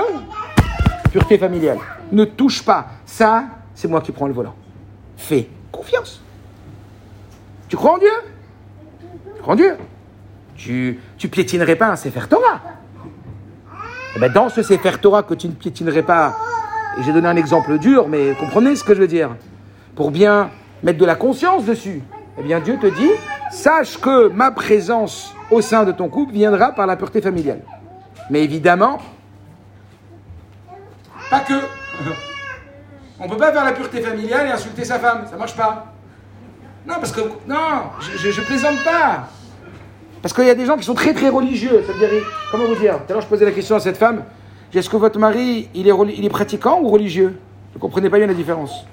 [1.10, 1.78] Pureté familiale
[2.12, 2.88] ne touche pas.
[3.06, 4.54] Ça, c'est moi qui prends le volant.
[5.16, 6.22] Fais confiance.
[7.68, 8.10] Tu crois en Dieu?
[9.36, 9.76] Tu crois en Dieu?
[10.56, 12.60] Tu, tu piétinerais pas un Sefer Torah.
[14.16, 16.36] Eh ben dans ce Sefer Torah que tu ne piétinerais pas,
[16.98, 19.30] et j'ai donné un exemple dur, mais comprenez ce que je veux dire,
[19.96, 20.50] pour bien
[20.82, 22.02] mettre de la conscience dessus,
[22.38, 23.10] eh bien Dieu te dit,
[23.50, 27.60] sache que ma présence au sein de ton couple viendra par la pureté familiale.
[28.30, 28.98] Mais évidemment,
[31.30, 31.54] pas que.
[33.20, 35.92] On ne peut pas faire la pureté familiale et insulter sa femme, ça marche pas.
[36.86, 39.28] Non, parce que, non, je, je, plaisante pas.
[40.24, 41.84] Parce qu'il y a des gens qui sont très très religieux.
[41.86, 42.08] Ça veut dire,
[42.50, 44.22] comment vous dire Tout à l'heure, je posais la question à cette femme
[44.78, 47.38] est-ce que votre mari, il est, il est pratiquant ou religieux?
[47.72, 48.86] Vous ne comprenez pas bien la différence.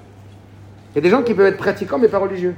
[0.92, 2.54] Il y a des gens qui peuvent être pratiquants mais pas religieux.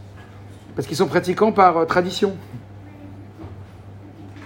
[0.74, 2.36] Parce qu'ils sont pratiquants par euh, tradition.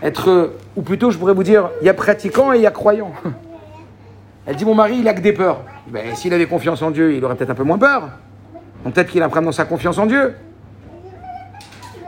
[0.03, 2.67] Être, euh, ou plutôt, je pourrais vous dire, il y a pratiquant et il y
[2.67, 3.13] a croyant.
[4.47, 5.61] Elle dit Mon mari, il a que des peurs.
[5.87, 8.09] Ben, S'il avait confiance en Dieu, il aurait peut-être un peu moins peur.
[8.85, 10.35] Donc peut-être qu'il a dans sa confiance en Dieu.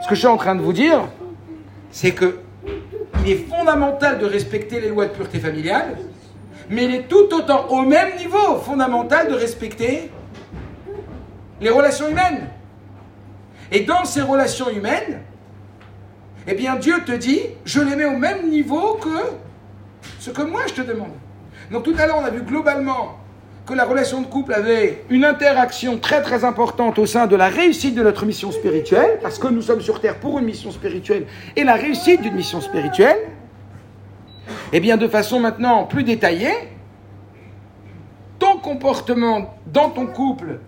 [0.03, 1.07] Ce que je suis en train de vous dire,
[1.91, 2.39] c'est que
[3.25, 5.97] il est fondamental de respecter les lois de pureté familiale,
[6.69, 10.11] mais il est tout autant au même niveau fondamental de respecter
[11.61, 12.47] les relations humaines.
[13.71, 15.21] Et dans ces relations humaines,
[16.47, 19.33] eh bien Dieu te dit, je les mets au même niveau que
[20.19, 21.11] ce que moi je te demande.
[21.71, 23.17] Donc tout à l'heure, on a vu globalement
[23.67, 27.49] que la relation de couple avait une interaction très très importante au sein de la
[27.49, 31.27] réussite de notre mission spirituelle, parce que nous sommes sur Terre pour une mission spirituelle,
[31.55, 33.17] et la réussite d'une mission spirituelle,
[34.71, 36.53] eh bien de façon maintenant plus détaillée,
[38.39, 40.59] ton comportement dans ton couple,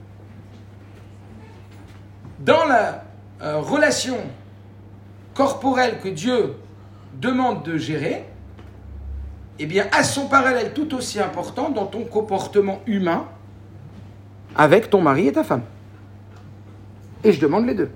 [2.40, 3.06] dans la
[3.42, 4.18] euh, relation
[5.34, 6.56] corporelle que Dieu
[7.14, 8.26] demande de gérer,
[9.60, 13.26] eh bien, à son parallèle tout aussi important dans ton comportement humain
[14.56, 15.64] avec ton mari et ta femme.
[17.24, 17.90] Et je demande les deux.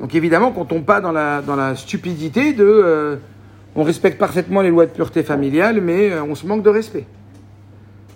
[0.00, 2.64] Donc évidemment qu'on tombe pas dans la, dans la stupidité de...
[2.64, 3.16] Euh,
[3.76, 7.06] on respecte parfaitement les lois de pureté familiale, mais euh, on se manque de respect.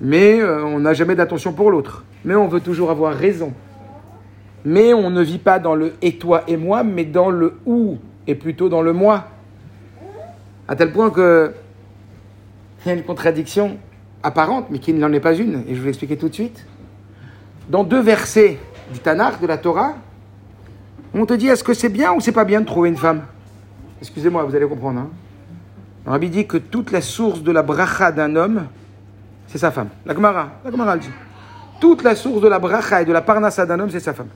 [0.01, 2.05] Mais euh, on n'a jamais d'attention pour l'autre.
[2.25, 3.53] Mais on veut toujours avoir raison.
[4.65, 7.99] Mais on ne vit pas dans le et toi et moi, mais dans le ou
[8.27, 9.27] et plutôt dans le moi.
[10.69, 11.53] À tel point que
[12.85, 13.79] il y a une contradiction
[14.23, 16.67] apparente, mais qui n'en est pas une, et je vais vous l'expliquer tout de suite.
[17.69, 18.59] Dans deux versets
[18.93, 19.95] du Tanakh, de la Torah,
[21.15, 23.23] on te dit est-ce que c'est bien ou c'est pas bien de trouver une femme?
[24.01, 25.01] Excusez-moi, vous allez comprendre.
[25.01, 25.11] Hein
[26.07, 28.67] Rabbi dit que toute la source de la bracha d'un homme,
[29.47, 29.89] c'est sa femme.
[30.07, 31.11] La Gemara, la Gemara dit.
[31.81, 34.29] Toute la source de la bracha et de la parnassa d'un homme, c'est sa femme.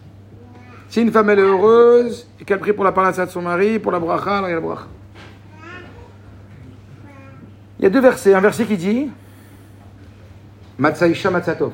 [0.88, 3.92] Si une femme est heureuse et qu'elle prie pour la parnassa de son mari, pour
[3.92, 4.86] la bracha, alors il y a la bracha.
[7.78, 8.34] Il y a deux versets.
[8.34, 9.10] Un verset qui dit
[10.78, 11.72] Matzaïsha Matzatov.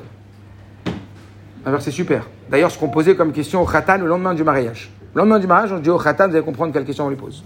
[1.65, 2.27] Un verset super.
[2.49, 4.91] D'ailleurs, ce qu'on posait comme question au Khatan le lendemain du mariage.
[5.13, 7.15] Le lendemain du mariage, on dit au Khatan, vous allez comprendre quelle question on lui
[7.15, 7.43] pose.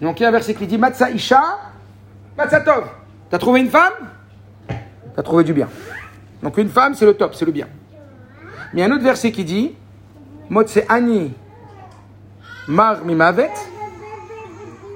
[0.00, 1.42] Donc il y a un verset qui dit Matzaïsha
[2.36, 2.84] Matzatov.
[3.30, 3.92] T'as trouvé une femme?
[5.14, 5.68] T'as trouvé du bien.
[6.42, 7.68] Donc une femme, c'est le top, c'est le bien.
[8.72, 9.74] Mais il y a un autre verset qui dit
[10.50, 11.32] Motse Ani
[12.66, 13.50] Mar Mimavet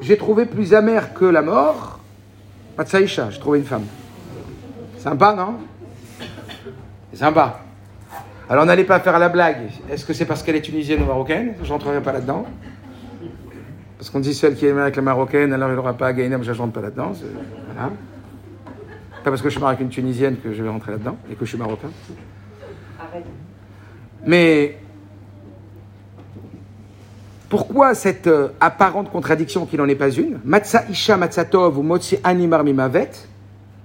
[0.01, 1.98] J'ai trouvé plus amer que la mort.
[2.79, 3.87] Matsaïcha, j'ai trouvé une femme.
[4.99, 5.57] Sympa, non?
[7.11, 7.61] C'est sympa.
[8.49, 9.69] Alors n'allez pas faire la blague.
[9.91, 11.55] Est-ce que c'est parce qu'elle est tunisienne ou marocaine?
[11.61, 12.47] Je rentrerai pas là-dedans.
[13.99, 16.37] Parce qu'on dit celle qui est avec la marocaine, alors il n'aura pas à gagner,
[16.37, 17.13] mais je ne rentre pas là-dedans.
[17.67, 17.91] Voilà.
[19.25, 21.35] Pas parce que je suis marié avec une tunisienne que je vais rentrer là-dedans et
[21.35, 21.91] que je suis marocain.
[24.25, 24.79] Mais
[27.49, 30.39] pourquoi cette euh, apparente contradiction qui n'en est pas une?
[30.45, 33.11] Matza Isha Matzatov ou Motsi Animar Mimavet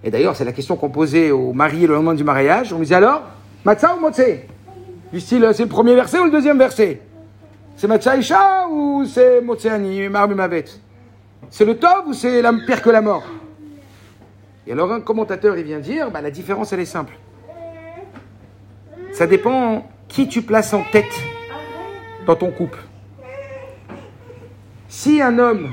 [0.04, 2.74] Et d'ailleurs, c'est la question qu'on posait aux mariés le lendemain du mariage.
[2.74, 3.24] On lui disait alors
[3.64, 4.22] Matza ou Motse
[5.14, 7.02] Du style, c'est le premier verset ou le deuxième verset?
[7.78, 10.66] C'est Matza Isha ou c'est Motse Animar Mimavet?
[11.50, 13.24] C'est le Tov ou c'est la pire que la mort?
[14.68, 17.14] Et alors, un commentateur, il vient dire bah, la différence, elle est simple.
[19.14, 21.14] Ça dépend qui tu places en tête
[22.26, 22.80] dans ton couple.
[24.96, 25.72] Si un homme,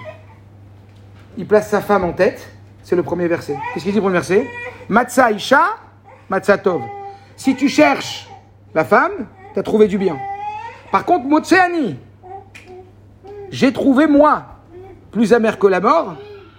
[1.37, 2.51] il place sa femme en tête,
[2.83, 3.55] c'est le premier verset.
[3.75, 4.49] Qu'est-ce qu'il dit le verset?
[4.89, 5.77] Matza Isha,
[6.31, 6.81] Matza Tov.
[7.37, 8.31] Si tu cherches
[8.75, 10.17] la femme, tu as trouvé du bien.
[10.91, 11.99] Par contre, Motseani,
[13.51, 14.43] j'ai trouvé moi,
[15.13, 16.15] plus amer que la mort,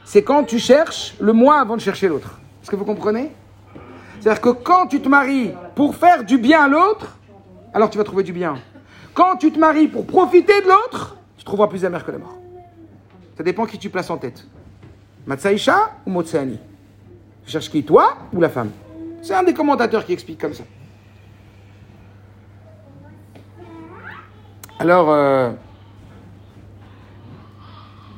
[0.05, 2.39] c'est quand tu cherches le moi avant de chercher l'autre.
[2.61, 3.31] Est-ce que vous comprenez?
[4.19, 7.17] C'est-à-dire que quand tu te maries pour faire du bien à l'autre,
[7.73, 8.53] alors tu vas trouver du bien.
[9.15, 12.37] Quand tu te maries pour profiter de l'autre, tu trouveras plus amer que la mort.
[13.41, 14.45] Ça dépend qui tu places en tête.
[15.25, 16.59] Matsaïcha ou Motseani
[17.43, 18.69] Tu cherches qui, toi ou la femme?
[19.23, 20.63] C'est un des commentateurs qui explique comme ça.
[24.77, 25.49] Alors, euh,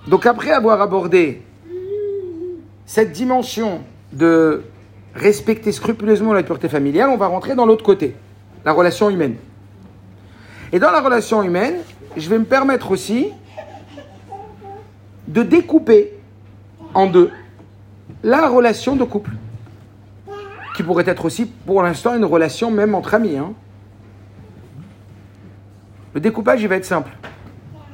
[0.09, 1.41] donc après avoir abordé
[2.85, 3.79] cette dimension
[4.11, 4.63] de
[5.15, 8.13] respecter scrupuleusement la pureté familiale, on va rentrer dans l'autre côté,
[8.65, 9.37] la relation humaine.
[10.73, 11.75] Et dans la relation humaine,
[12.17, 13.31] je vais me permettre aussi
[15.27, 16.13] de découper
[16.93, 17.31] en deux
[18.23, 19.31] la relation de couple,
[20.75, 23.37] qui pourrait être aussi pour l'instant une relation même entre amis.
[23.37, 23.53] Hein.
[26.13, 27.11] Le découpage, il va être simple.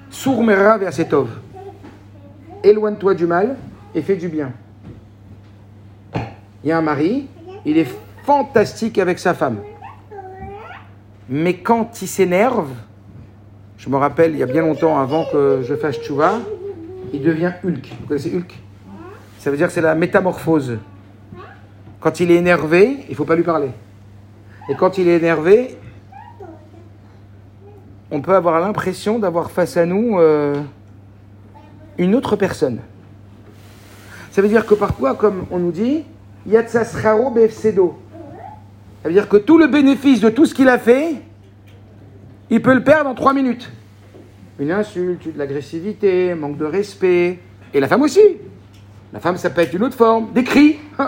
[0.09, 1.29] Sourmera versetov.
[2.63, 3.55] Éloigne-toi du mal
[3.95, 4.51] et fais du bien.
[6.63, 7.27] Il y a un mari,
[7.65, 7.87] il est
[8.25, 9.59] fantastique avec sa femme.
[11.29, 12.71] Mais quand il s'énerve,
[13.77, 16.39] je me rappelle, il y a bien longtemps, avant que je fasse tchouva,
[17.13, 17.95] il devient Hulk.
[18.01, 18.59] Vous connaissez Hulk?
[19.39, 20.77] Ça veut dire que c'est la métamorphose.
[21.99, 23.69] Quand il est énervé, il ne faut pas lui parler.
[24.69, 25.77] Et quand il est énervé,
[28.11, 30.55] on peut avoir l'impression d'avoir face à nous euh,
[31.97, 32.79] une autre personne.
[34.31, 36.03] Ça veut dire que parfois, comme on nous dit,
[36.47, 37.97] Yatsasraro Befsedo.
[39.01, 41.15] Ça veut dire que tout le bénéfice de tout ce qu'il a fait,
[42.49, 43.71] il peut le perdre en trois minutes
[44.59, 47.39] une insulte, de l'agressivité, manque de respect.
[47.73, 48.19] Et la femme aussi.
[49.13, 50.77] La femme, ça peut être une autre forme, des cris.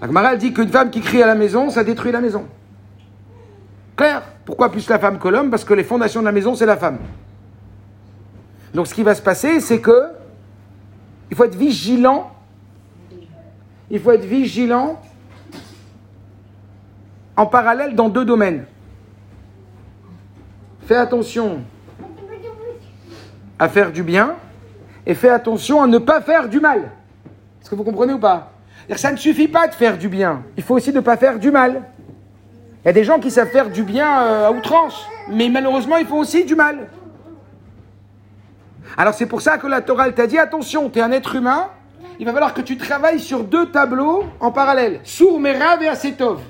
[0.00, 2.46] La Gemara dit qu'une femme qui crie à la maison, ça détruit la maison.
[3.96, 5.50] Claire Pourquoi plus la femme que l'homme?
[5.50, 6.98] Parce que les fondations de la maison, c'est la femme.
[8.72, 10.10] Donc ce qui va se passer, c'est que
[11.32, 12.30] il faut être vigilant.
[13.90, 15.00] Il faut être vigilant
[17.36, 18.66] en parallèle dans deux domaines.
[20.86, 21.64] Fais attention
[23.58, 24.34] à faire du bien
[25.06, 26.90] et fais attention à ne pas faire du mal.
[27.60, 28.52] Est-ce que vous comprenez ou pas?
[28.96, 31.50] Ça ne suffit pas de faire du bien, il faut aussi ne pas faire du
[31.50, 31.82] mal.
[32.84, 35.96] Il y a des gens qui savent faire du bien euh, à outrance, mais malheureusement
[35.96, 36.88] ils font aussi du mal.
[38.96, 41.68] Alors c'est pour ça que la Torah t'a dit attention, tu es un être humain,
[42.18, 45.00] il va falloir que tu travailles sur deux tableaux en parallèle.
[45.04, 46.40] Sour, Merav et Asetov.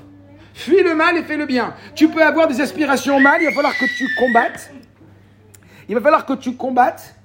[0.53, 1.73] Fuis le mal et fais le bien.
[1.95, 4.71] Tu peux avoir des aspirations mal, il va falloir que tu combattes.
[5.89, 7.15] Il va falloir que tu combattes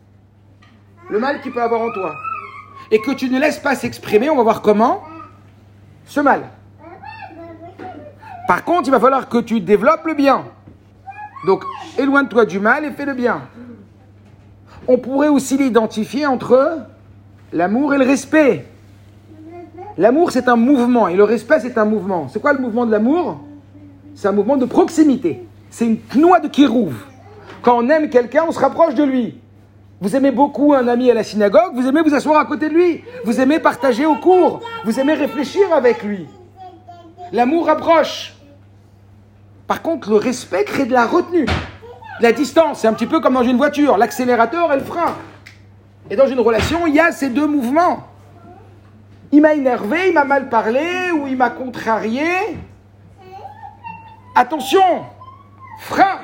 [1.11, 2.15] le mal qu'il peut avoir en toi.
[2.91, 5.03] Et que tu ne laisses pas s'exprimer, on va voir comment,
[6.07, 6.45] ce mal.
[8.49, 10.45] Par contre, il va falloir que tu développes le bien.
[11.47, 11.63] Donc,
[11.99, 13.43] éloigne-toi du mal et fais le bien.
[14.89, 16.87] On pourrait aussi l'identifier entre
[17.53, 18.67] l'amour et le respect.
[19.99, 22.29] L'amour, c'est un mouvement et le respect, c'est un mouvement.
[22.29, 23.41] C'est quoi le mouvement de l'amour?
[24.15, 25.47] C'est un mouvement de proximité.
[25.69, 26.95] C'est une noix de kirouv.
[27.65, 29.41] Quand on aime quelqu'un, on se rapproche de lui.
[30.01, 32.75] Vous aimez beaucoup un ami à la synagogue, vous aimez vous asseoir à côté de
[32.75, 33.03] lui.
[33.25, 34.61] Vous aimez partager au cours.
[34.85, 36.27] Vous aimez réfléchir avec lui.
[37.33, 38.35] L'amour rapproche.
[39.67, 42.81] Par contre, le respect crée de la retenue, de la distance.
[42.81, 45.17] C'est un petit peu comme dans une voiture, l'accélérateur et le frein.
[46.11, 48.05] Et dans une relation, il y a ces deux mouvements.
[49.33, 52.29] il m'a énervé, il m'a mal parlé ou il m'a contrarié.
[54.35, 55.07] Attention,
[55.79, 56.19] frein,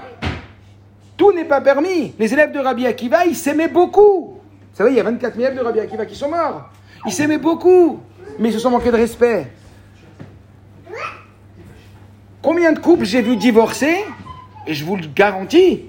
[1.21, 2.15] tout n'est pas permis.
[2.19, 4.39] Les élèves de Rabbi Akiva, ils s'aimaient beaucoup.
[4.71, 6.71] Vous savez, il y a 24 000 élèves de Rabbi Akiva qui sont morts.
[7.05, 8.01] Ils s'aimaient beaucoup,
[8.39, 9.47] mais ils se sont manqués de respect.
[12.41, 14.03] Combien de couples j'ai vu divorcer
[14.67, 15.83] Et je vous le garantis,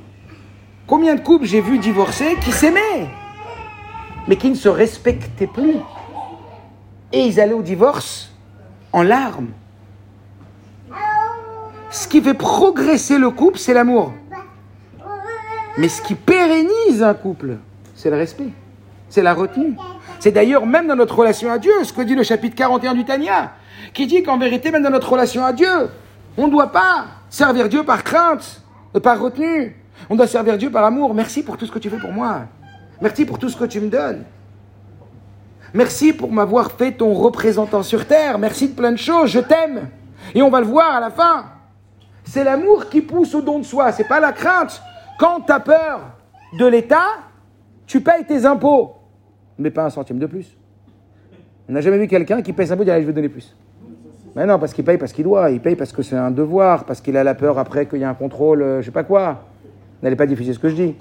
[0.86, 3.08] combien de couples j'ai vu divorcer qui s'aimaient,
[4.28, 5.78] mais qui ne se respectaient plus
[7.13, 8.34] Et ils allaient au divorce
[8.91, 9.52] en larmes.
[11.89, 14.12] Ce qui fait progresser le couple, c'est l'amour.
[15.77, 17.57] Mais ce qui pérennise un couple,
[17.95, 18.49] c'est le respect,
[19.10, 19.75] c'est la retenue.
[20.19, 23.05] C'est d'ailleurs même dans notre relation à Dieu, ce que dit le chapitre 41 du
[23.05, 23.53] Tania,
[23.93, 25.89] qui dit qu'en vérité, même dans notre relation à Dieu,
[26.38, 28.62] on ne doit pas servir Dieu par crainte,
[29.01, 29.75] par retenue.
[30.10, 31.13] On doit servir Dieu par amour.
[31.13, 32.41] Merci pour tout ce que tu fais pour moi.
[33.01, 34.23] Merci pour tout ce que tu me donnes.
[35.73, 38.38] Merci pour m'avoir fait ton représentant sur terre.
[38.38, 39.29] Merci de plein de choses.
[39.29, 39.89] Je t'aime.
[40.36, 41.45] Et on va le voir à la fin.
[42.23, 43.91] C'est l'amour qui pousse au don de soi.
[43.91, 44.81] C'est pas la crainte.
[45.21, 46.01] Quand tu as peur
[46.57, 47.19] de l'État,
[47.86, 48.95] tu payes tes impôts.
[49.60, 50.57] Mais pas un centime de plus.
[51.69, 53.55] On n'a jamais vu quelqu'un qui paye ses impôts et dit je vais donner plus.
[54.36, 56.86] Mais non, parce qu'il paye parce qu'il doit, il paye parce que c'est un devoir,
[56.86, 59.03] parce qu'il a la peur après qu'il y ait un contrôle, euh, je sais pas
[59.03, 59.43] quoi.
[60.01, 60.95] N'allez pas diffuser ce que je dis.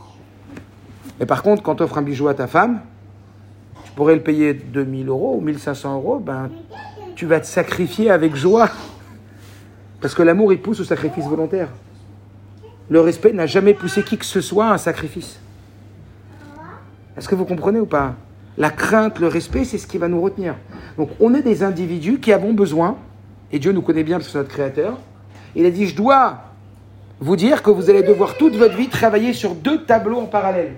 [1.18, 2.80] Mais par contre, quand tu offres un bijou à ta femme,
[3.84, 6.50] tu pourrais le payer 2000 euros ou 1500 euros, ben,
[7.14, 8.68] tu vas te sacrifier avec joie.
[10.02, 11.68] Parce que l'amour, il pousse au sacrifice volontaire.
[12.90, 15.38] Le respect n'a jamais poussé qui que ce soit à un sacrifice.
[17.16, 18.16] Est-ce que vous comprenez ou pas?
[18.58, 20.56] La crainte, le respect, c'est ce qui va nous retenir.
[20.98, 22.98] Donc on est des individus qui avons besoin
[23.52, 24.98] et Dieu nous connaît bien parce que c'est notre créateur.
[25.54, 26.40] Il a dit, je dois
[27.20, 30.74] vous dire que vous allez devoir toute votre vie travailler sur deux tableaux en parallèle.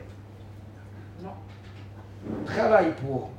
[2.44, 3.30] Travaille pour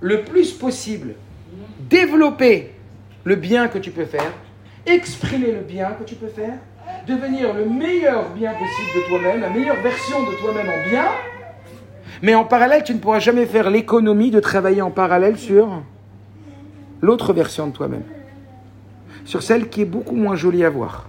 [0.00, 1.14] le plus possible
[1.90, 2.72] développer
[3.24, 4.32] le bien que tu peux faire,
[4.84, 6.58] exprimer le bien que tu peux faire,
[7.06, 11.06] devenir le meilleur bien possible de toi-même, la meilleure version de toi-même en bien.
[12.22, 15.82] Mais en parallèle, tu ne pourras jamais faire l'économie de travailler en parallèle sur
[17.02, 18.04] l'autre version de toi-même,
[19.24, 21.08] sur celle qui est beaucoup moins jolie à voir,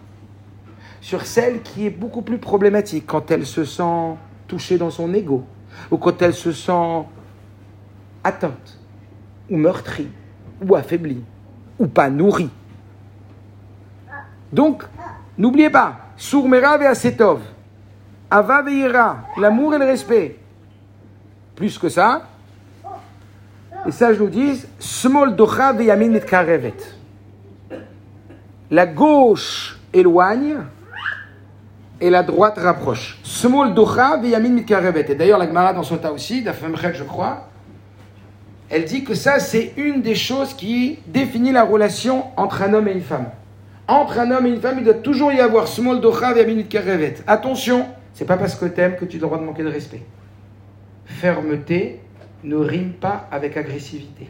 [1.02, 4.16] sur celle qui est beaucoup plus problématique quand elle se sent
[4.48, 5.46] touchée dans son ego,
[5.92, 7.06] ou quand elle se sent
[8.24, 8.78] atteinte,
[9.50, 10.10] ou meurtrie,
[10.62, 11.24] ou affaiblie,
[11.80, 12.50] ou pas nourrie.
[14.52, 14.84] Donc,
[15.38, 17.42] n'oubliez pas, Sourmera et Asetov,
[18.30, 18.64] Ava
[19.38, 20.38] l'amour et le respect.
[21.56, 22.28] Plus que ça,
[23.86, 25.36] les sages nous disent Smol
[25.76, 26.20] veyamin.
[28.70, 30.58] La gauche éloigne
[32.02, 33.18] et la droite rapproche.
[33.24, 34.58] Smol docha veyamin.
[34.58, 37.48] Et d'ailleurs, la Gemara dans son tas aussi, d'Afemrek, je crois,
[38.70, 42.90] elle dit que ça, c'est une des choses qui définit la relation entre un homme
[42.90, 43.28] et une femme.
[43.88, 47.16] Entre un homme et une femme, il doit toujours y avoir smol docha veyamin mitkarevet.
[47.26, 49.70] Attention, c'est pas parce que tu aimes que tu as le droit de manquer de
[49.70, 50.04] respect.
[51.06, 52.02] Fermeté
[52.44, 54.28] ne rime pas avec agressivité.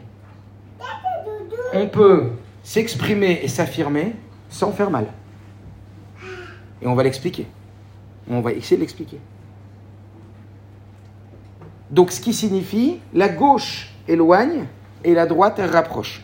[1.74, 2.30] On peut
[2.62, 4.14] s'exprimer et s'affirmer
[4.48, 5.06] sans faire mal.
[6.80, 7.46] Et on va l'expliquer.
[8.30, 9.18] On va essayer de l'expliquer.
[11.90, 14.66] Donc, ce qui signifie la gauche éloigne
[15.04, 16.22] et la droite rapproche.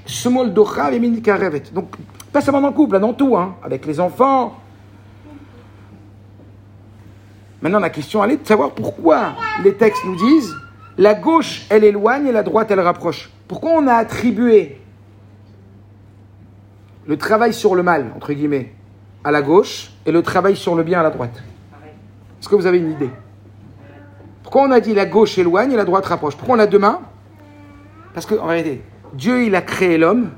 [0.52, 1.00] Docha et
[1.72, 1.96] Donc,
[2.34, 4.58] pas seulement dans le couple, dans tout, hein, avec les enfants.
[7.62, 10.52] Maintenant, la question, elle est de savoir pourquoi les textes nous disent
[10.98, 13.30] la gauche, elle éloigne et la droite, elle rapproche.
[13.46, 14.80] Pourquoi on a attribué
[17.06, 18.74] le travail sur le mal, entre guillemets,
[19.22, 21.40] à la gauche et le travail sur le bien à la droite?
[22.40, 23.10] Est-ce que vous avez une idée?
[24.42, 26.34] Pourquoi on a dit la gauche éloigne et la droite rapproche?
[26.34, 26.80] Pourquoi on a deux
[28.12, 30.30] Parce que, en réalité, Dieu, il a créé l'homme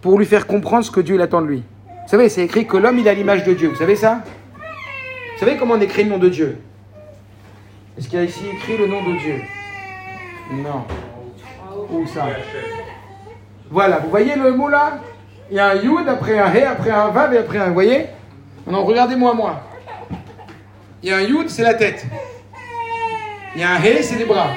[0.00, 1.62] pour lui faire comprendre ce que Dieu attend de lui.
[1.88, 3.68] Vous savez, c'est écrit que l'homme, il a l'image de Dieu.
[3.68, 4.22] Vous savez ça?
[4.54, 6.58] Vous savez comment on écrit le nom de Dieu?
[7.98, 9.40] Est-ce qu'il y a ici écrit le nom de Dieu?
[10.52, 10.84] Non.
[11.90, 12.26] Où ça?
[13.70, 14.98] Voilà, vous voyez le mot là?
[15.50, 17.68] Il y a un yud, après un he, après un vav et après un.
[17.68, 18.06] Vous voyez?
[18.66, 19.62] Non, regardez-moi, moi.
[21.02, 22.06] Il y a un yud, c'est la tête.
[23.54, 24.48] Il y a un he, c'est les bras.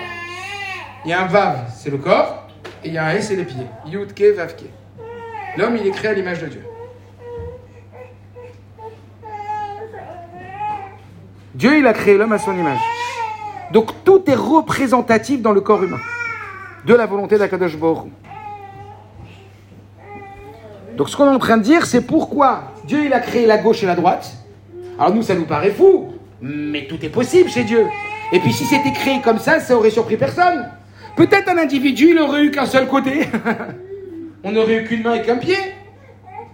[1.05, 2.47] Il y a un vav, c'est le corps.
[2.84, 3.68] Et il y a un he, c'est les pieds.
[3.86, 4.66] Yud, ke, vav, ke.
[5.60, 6.62] L'homme, il est créé à l'image de Dieu.
[11.53, 12.80] Dieu, il a créé l'homme à son image.
[13.74, 15.99] Donc tout est représentatif dans le corps humain
[16.86, 18.07] de la volonté d'Akadosh Baruch
[20.95, 23.57] Donc ce qu'on est en train de dire, c'est pourquoi Dieu il a créé la
[23.57, 24.32] gauche et la droite.
[24.97, 27.86] Alors nous, ça nous paraît fou, mais tout est possible chez Dieu.
[28.32, 30.70] Et puis si c'était créé comme ça, ça aurait surpris personne.
[31.18, 33.28] Peut-être un individu, il eu qu'un seul côté.
[34.44, 35.58] on n'aurait eu qu'une main et qu'un pied.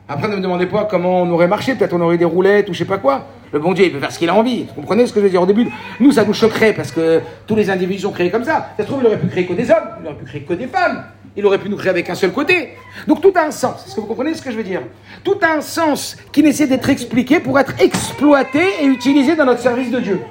[0.07, 1.75] Après, ne me demandez pas comment on aurait marché.
[1.75, 3.25] Peut-être on aurait eu des roulettes ou je sais pas quoi.
[3.51, 4.65] Le bon Dieu, il peut faire ce qu'il a envie.
[4.65, 5.67] Vous comprenez ce que je veux dire au début?
[5.99, 8.69] Nous, ça nous choquerait parce que tous les individus sont créés comme ça.
[8.77, 10.53] Ça se trouve, il aurait pu créer que des hommes, il aurait pu créer que
[10.53, 11.05] des femmes.
[11.37, 12.69] Il aurait pu nous créer avec un seul côté.
[13.07, 13.85] Donc tout a un sens.
[13.85, 14.81] Est-ce que vous comprenez ce que je veux dire?
[15.23, 19.59] Tout a un sens qui essaie d'être expliqué pour être exploité et utilisé dans notre
[19.59, 20.21] service de Dieu.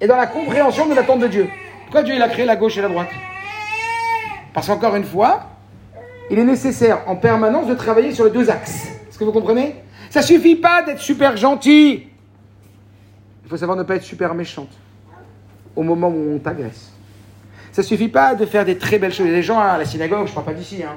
[0.00, 1.48] Et dans la compréhension de l'attente de Dieu.
[1.84, 3.08] Pourquoi Dieu il a créé la gauche et la droite?
[4.52, 5.44] Parce qu'encore une fois,
[6.30, 8.88] il est nécessaire en permanence de travailler sur les deux axes.
[9.08, 9.76] Est-ce que vous comprenez?
[10.10, 12.08] Ça suffit pas d'être super gentil.
[13.44, 14.70] Il faut savoir ne pas être super méchante
[15.74, 16.90] au moment où on t'agresse.
[17.72, 19.26] Ça suffit pas de faire des très belles choses.
[19.26, 20.96] Des gens à la synagogue, je ne parle pas d'ici, hein.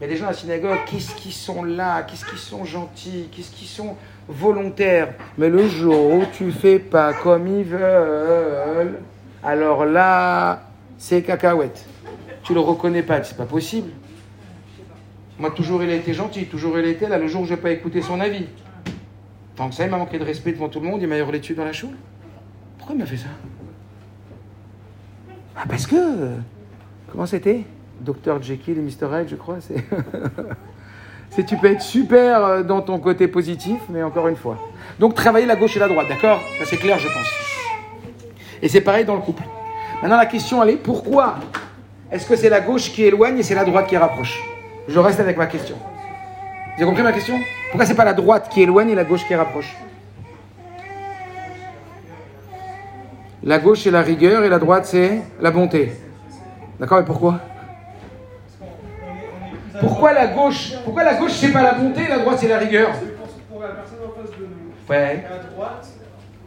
[0.00, 3.52] A des gens à la synagogue, qu'est-ce qu'ils sont là, qu'est-ce qu'ils sont gentils, qu'est-ce
[3.52, 3.96] qu'ils sont
[4.26, 5.14] volontaires?
[5.38, 8.98] Mais le jour où tu fais pas comme ils veulent,
[9.44, 10.62] alors là,
[10.98, 11.86] c'est cacahuète.
[12.42, 13.90] Tu le reconnais pas, c'est pas possible.
[15.38, 17.18] Moi, toujours il a été gentil, toujours il a été là.
[17.18, 18.46] Le jour où je n'ai pas écouté son avis,
[19.56, 21.40] tant que ça, il m'a manqué de respect devant tout le monde, il m'a hurlé
[21.40, 21.96] dessus dans la choule.
[22.78, 23.28] Pourquoi il m'a fait ça?
[25.56, 25.96] Ah, parce que.
[27.10, 27.64] Comment c'était?
[28.00, 28.42] Dr.
[28.42, 29.20] Jekyll et Mr.
[29.20, 29.58] Hyde, je crois.
[29.60, 29.84] C'est.
[31.30, 34.58] c'est tu peux être super euh, dans ton côté positif, mais encore une fois.
[34.98, 36.40] Donc travailler la gauche et la droite, d'accord?
[36.58, 37.30] Ça c'est clair, je pense.
[38.60, 39.42] Et c'est pareil dans le couple.
[40.00, 41.36] Maintenant la question elle est pourquoi?
[42.10, 44.51] Est-ce que c'est la gauche qui éloigne et c'est la droite qui rapproche?
[44.92, 45.76] Je reste avec ma question.
[45.76, 47.38] Vous avez compris ma question?
[47.70, 49.74] Pourquoi c'est pas la droite qui éloigne et la gauche qui rapproche?
[53.42, 55.92] La gauche c'est la rigueur et la droite c'est la bonté.
[56.78, 57.40] D'accord Et pourquoi?
[59.80, 62.58] Pourquoi la gauche Pourquoi la gauche c'est pas la bonté et la droite c'est la
[62.58, 62.90] rigueur?
[63.50, 64.90] Pour la personne en face de nous.
[64.90, 65.24] Ouais.
[65.56, 65.88] Droite,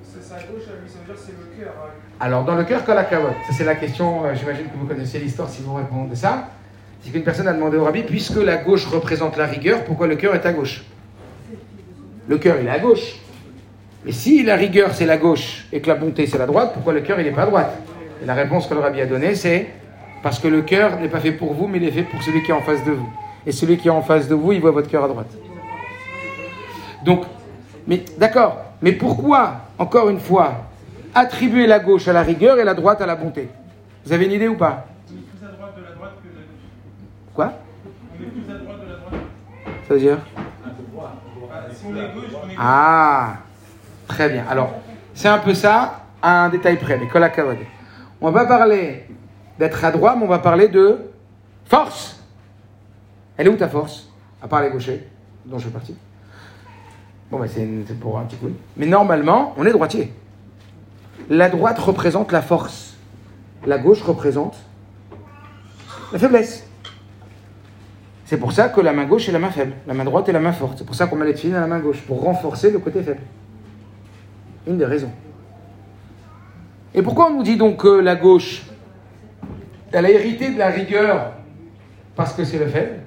[0.03, 1.73] c'est sa gauche à lui, ça veut dire c'est le cœur.
[1.83, 1.89] hein.
[2.19, 4.85] Alors, dans le cœur, que la cavote Ça, c'est la question, euh, j'imagine que vous
[4.85, 6.47] connaissez l'histoire si vous répondez ça.
[7.05, 10.15] C'est qu'une personne a demandé au rabbi, puisque la gauche représente la rigueur, pourquoi le
[10.15, 10.83] cœur est à gauche?
[12.27, 13.17] Le cœur, il est à gauche.
[14.03, 16.93] Mais si la rigueur, c'est la gauche, et que la bonté, c'est la droite, pourquoi
[16.93, 17.77] le cœur, il n'est pas à droite?
[18.23, 19.67] Et la réponse que le rabbi a donnée, c'est
[20.23, 22.41] parce que le cœur n'est pas fait pour vous, mais il est fait pour celui
[22.41, 23.07] qui est en face de vous.
[23.45, 25.29] Et celui qui est en face de vous, il voit votre cœur à droite.
[27.03, 27.25] Donc,
[27.85, 30.53] mais d'accord, mais pourquoi, encore une fois,
[31.13, 33.47] attribuer la gauche à la rigueur et la droite à la bonté?
[34.07, 34.87] Vous avez une idée ou pas?
[37.35, 37.53] Droite.
[39.87, 40.17] Ça veut dire
[42.57, 43.37] Ah,
[44.07, 44.45] très bien.
[44.49, 44.73] Alors,
[45.13, 47.57] c'est un peu ça, un détail près, colla cavode.
[48.21, 49.05] On va parler
[49.59, 50.97] d'être à droite, mais on va parler de
[51.65, 52.23] force.
[53.37, 54.09] Elle est où ta force
[54.41, 55.07] À part les gauchers,
[55.45, 55.95] dont je fais partie.
[57.29, 57.65] Bon, bah, c'est
[57.99, 58.49] pour un petit coup.
[58.77, 60.13] Mais normalement, on est droitier.
[61.29, 62.95] La droite représente la force.
[63.65, 64.55] La gauche représente
[66.13, 66.64] la faiblesse.
[68.25, 70.33] C'est pour ça que la main gauche est la main faible, la main droite est
[70.33, 70.79] la main forte.
[70.79, 73.03] C'est pour ça qu'on met les filles à la main gauche, pour renforcer le côté
[73.03, 73.21] faible.
[74.67, 75.11] Une des raisons.
[76.95, 78.63] Et pourquoi on nous dit donc que la gauche,
[79.91, 81.33] elle a hérité de la rigueur
[82.15, 82.99] parce que c'est le faible,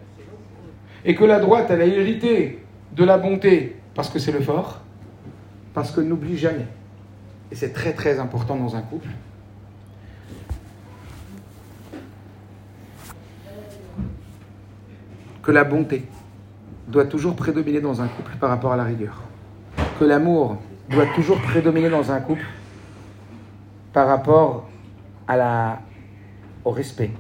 [1.05, 2.65] et que la droite, elle a hérité
[2.95, 4.83] de la bonté parce que c'est le fort?
[5.75, 6.67] Parce que n'oublie jamais,
[7.51, 9.09] et c'est très très important dans un couple,
[15.49, 16.05] que la bonté
[16.89, 19.23] doit toujours prédominer dans un couple par rapport à la rigueur.
[19.99, 20.59] Que l'amour
[20.91, 22.45] doit toujours prédominer dans un couple
[23.95, 24.69] par rapport
[25.27, 25.81] à la,
[26.67, 27.13] au respect,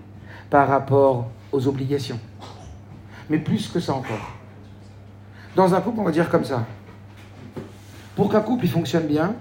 [0.50, 2.20] par rapport aux obligations.
[3.30, 4.36] Mais plus que ça encore.
[5.56, 6.66] Dans un couple, on va dire comme ça.
[8.14, 9.36] Pour qu'un couple il fonctionne bien,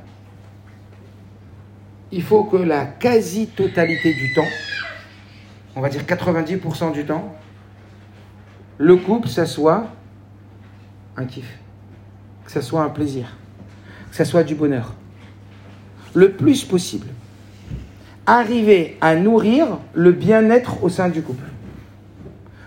[2.13, 4.47] il faut que la quasi-totalité du temps,
[5.75, 7.35] on va dire 90% du temps,
[8.78, 9.88] le couple, ça soit
[11.15, 11.57] un kiff,
[12.45, 13.36] que ça soit un plaisir,
[14.09, 14.93] que ça soit du bonheur.
[16.13, 17.07] Le plus possible.
[18.25, 21.45] Arriver à nourrir le bien-être au sein du couple.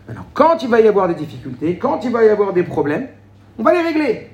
[0.08, 3.08] Maintenant, quand il va y avoir des difficultés, quand il va y avoir des problèmes,
[3.58, 4.30] on va les régler.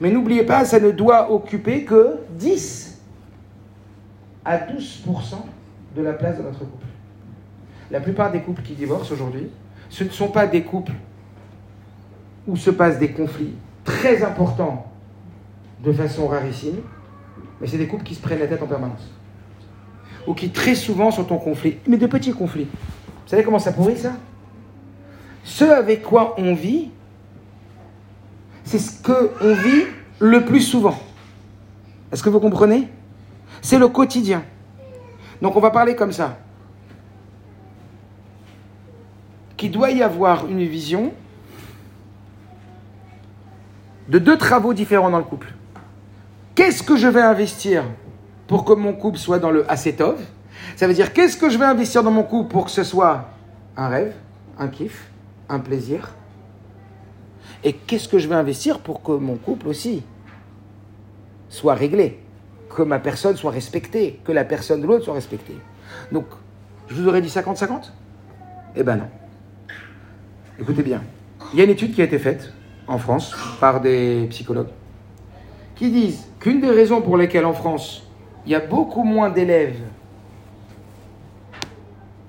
[0.00, 3.00] Mais n'oubliez pas, ça ne doit occuper que 10
[4.44, 5.04] à 12%
[5.96, 6.86] de la place de notre couple.
[7.90, 9.48] La plupart des couples qui divorcent aujourd'hui,
[9.88, 10.92] ce ne sont pas des couples
[12.46, 14.90] où se passent des conflits très importants
[15.82, 16.76] de façon rarissime,
[17.60, 19.10] mais c'est des couples qui se prennent la tête en permanence.
[20.26, 22.66] Ou qui très souvent sont en conflit, mais de petits conflits.
[22.66, 24.12] Vous savez comment ça pourrit ça?
[25.44, 26.90] Ce avec quoi on vit,
[28.64, 29.84] c'est ce qu'on vit
[30.18, 30.98] le plus souvent.
[32.12, 32.88] Est-ce que vous comprenez?
[33.62, 34.42] C'est le quotidien.
[35.40, 36.38] Donc on va parler comme ça.
[39.58, 41.12] Qu'il doit y avoir une vision
[44.08, 45.52] de deux travaux différents dans le couple.
[46.54, 47.84] Qu'est-ce que je vais investir
[48.46, 50.18] pour que mon couple soit dans le acétov
[50.76, 53.28] Ça veut dire qu'est-ce que je vais investir dans mon couple pour que ce soit
[53.76, 54.14] un rêve,
[54.58, 55.10] un kiff,
[55.48, 56.14] un plaisir?
[57.64, 60.04] Et qu'est-ce que je vais investir pour que mon couple aussi
[61.48, 62.20] soit réglé
[62.74, 65.56] Que ma personne soit respectée, que la personne de l'autre soit respectée?
[66.12, 66.26] Donc,
[66.86, 67.90] je vous aurais dit 50-50
[68.76, 69.08] Eh ben non.
[70.60, 71.02] Écoutez bien.
[71.52, 72.52] Il y a une étude qui a été faite
[72.88, 74.70] en France par des psychologues
[75.76, 78.04] qui disent qu'une des raisons pour lesquelles en France,
[78.44, 79.78] il y a beaucoup moins d'élèves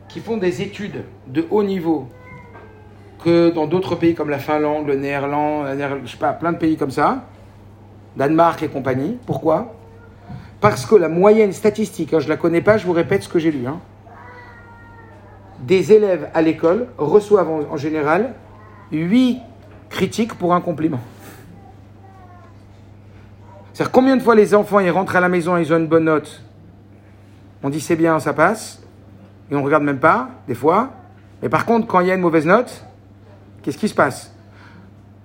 [0.07, 2.07] qui font des études de haut niveau
[3.23, 5.65] que dans d'autres pays comme la Finlande, le Néerlande,
[6.05, 7.25] je sais pas, plein de pays comme ça,
[8.15, 9.17] Danemark et compagnie.
[9.25, 9.73] Pourquoi?
[10.61, 13.29] Parce que la moyenne statistique, hein, je ne la connais pas, je vous répète ce
[13.29, 13.79] que j'ai lu, hein,
[15.61, 18.33] des élèves à l'école reçoivent en, général
[18.91, 19.39] 8
[19.89, 20.99] critiques pour un compliment.
[23.73, 25.87] C'est-à-dire combien de fois les enfants ils rentrent à la maison et ils ont une
[25.87, 26.43] bonne note?
[27.63, 28.81] On dit c'est bien, ça passe.
[29.51, 30.89] Et on regarde même pas, des fois.
[31.41, 32.83] Mais par contre, quand il y a une mauvaise note,
[33.61, 34.33] qu'est-ce qui se passe?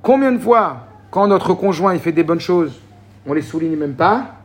[0.02, 2.80] Combien de fois, quand notre conjoint il fait des bonnes choses,
[3.26, 4.36] on les souligne même pas,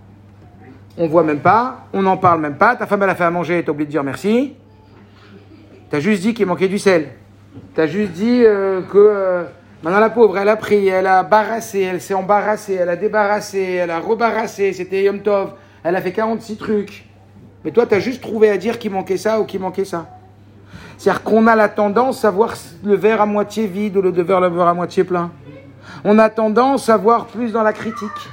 [0.98, 3.32] on voit même pas, on n'en parle même pas, ta femme elle a fait à
[3.32, 4.56] manger, t'as oublié de dire merci.
[5.90, 7.10] T'as juste dit qu'il manquait du sel.
[7.74, 9.44] T'as juste dit euh, que euh,
[9.82, 13.62] maintenant la pauvre, elle a pris, elle a barassé, elle s'est embarrassée, elle a débarrassé,
[13.62, 17.06] elle a rebarassé, c'était Yom Tov, elle a fait 46 trucs.
[17.66, 20.08] Mais toi, t'as juste trouvé à dire qu'il manquait ça ou qu'il manquait ça.
[20.98, 24.44] C'est-à-dire qu'on a la tendance à voir le verre à moitié vide ou le verre
[24.44, 25.32] à moitié plein.
[26.04, 28.30] On a tendance à voir plus dans la critique.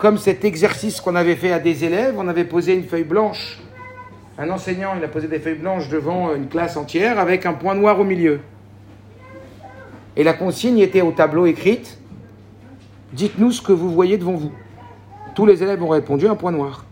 [0.00, 3.58] Comme cet exercice qu'on avait fait à des élèves, on avait posé une feuille blanche.
[4.38, 7.74] Un enseignant, il a posé des feuilles blanches devant une classe entière avec un point
[7.74, 8.40] noir au milieu.
[10.14, 11.98] Et la consigne était au tableau écrite
[13.14, 14.52] Dites-nous ce que vous voyez devant vous.
[15.34, 16.84] Tous les élèves ont répondu un point noir.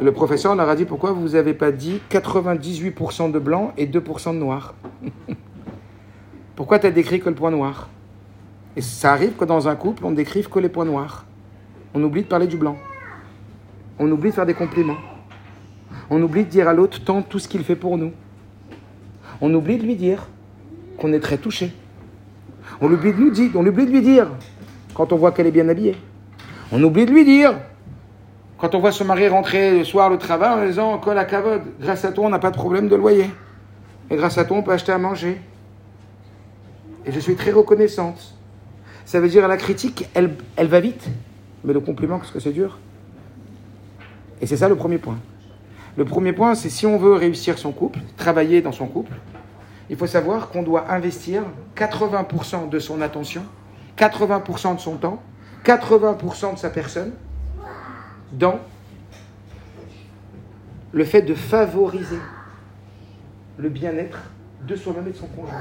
[0.00, 4.32] Le professeur leur a dit Pourquoi vous n'avez pas dit 98% de blanc et 2%
[4.32, 4.74] de noir
[6.56, 7.90] Pourquoi tu as décrit que le point noir?
[8.76, 11.26] Et ça arrive que dans un couple, on ne décrive que les points noirs.
[11.92, 12.76] On oublie de parler du blanc.
[13.98, 14.96] On oublie de faire des compliments.
[16.10, 18.12] On oublie de dire à l'autre tant tout ce qu'il fait pour nous.
[19.40, 20.28] On oublie de lui dire
[20.98, 21.72] qu'on est très touché.
[22.80, 24.28] On oublie de nous dire, on oublie de lui dire
[24.94, 25.96] quand on voit qu'elle est bien habillée.
[26.72, 27.54] On oublie de lui dire
[28.58, 31.62] quand on voit son mari rentrer le soir le travail en disant que la cavode,
[31.80, 33.30] grâce à toi on n'a pas de problème de loyer.
[34.10, 35.40] Et grâce à toi on peut acheter à manger.
[37.06, 38.34] Et je suis très reconnaissante.
[39.04, 41.08] Ça veut dire la critique, elle, elle va vite.
[41.64, 42.78] Mais le compliment, qu'est-ce que c'est dur
[44.40, 45.18] Et c'est ça le premier point.
[45.96, 49.12] Le premier point, c'est si on veut réussir son couple, travailler dans son couple,
[49.90, 51.42] il faut savoir qu'on doit investir
[51.76, 53.44] 80% de son attention,
[53.96, 55.22] 80% de son temps,
[55.64, 57.12] 80% de sa personne
[58.32, 58.58] dans
[60.92, 62.18] le fait de favoriser
[63.56, 64.18] le bien-être
[64.66, 65.54] de soi-même et de son conjoint.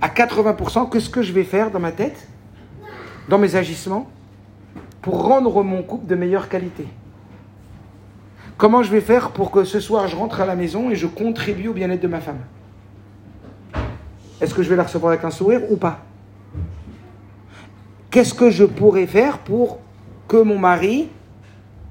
[0.00, 2.28] À 80%, qu'est-ce que je vais faire dans ma tête,
[3.28, 4.08] dans mes agissements,
[5.02, 6.86] pour rendre mon couple de meilleure qualité?
[8.58, 11.06] Comment je vais faire pour que ce soir je rentre à la maison et je
[11.06, 12.40] contribue au bien-être de ma femme?
[14.40, 16.00] Est-ce que je vais la recevoir avec un sourire ou pas?
[18.10, 19.78] Qu'est-ce que je pourrais faire pour
[20.26, 21.08] que mon mari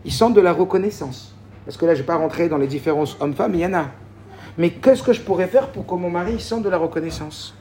[0.06, 1.36] il sente de la reconnaissance?
[1.66, 3.74] Parce que là, je ne vais pas rentrer dans les différences hommes-femmes, il y en
[3.74, 3.86] a.
[4.58, 7.56] Mais qu'est-ce que je pourrais faire pour que mon mari sente de la reconnaissance?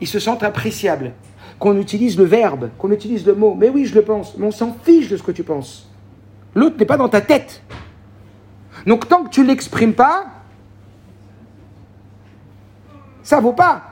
[0.00, 1.12] Il se sente appréciable.
[1.60, 3.54] Qu'on utilise le verbe, qu'on utilise le mot.
[3.54, 4.36] Mais oui, je le pense.
[4.36, 5.88] Mais on s'en fiche de ce que tu penses.
[6.54, 7.62] L'autre n'est pas dans ta tête.
[8.86, 10.26] Donc tant que tu ne l'exprimes pas,
[13.22, 13.82] ça vaut pas.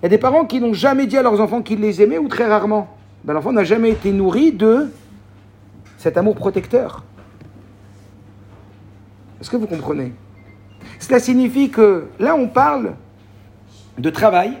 [0.00, 2.18] Il y a des parents qui n'ont jamais dit à leurs enfants qu'ils les aimaient
[2.18, 2.88] ou très rarement.
[3.22, 4.90] Ben, L'enfant n'a jamais été nourri de
[5.98, 7.04] cet amour protecteur.
[9.40, 10.12] Est-ce que vous comprenez?
[10.98, 12.94] Cela signifie que là, on parle
[13.98, 14.58] de travail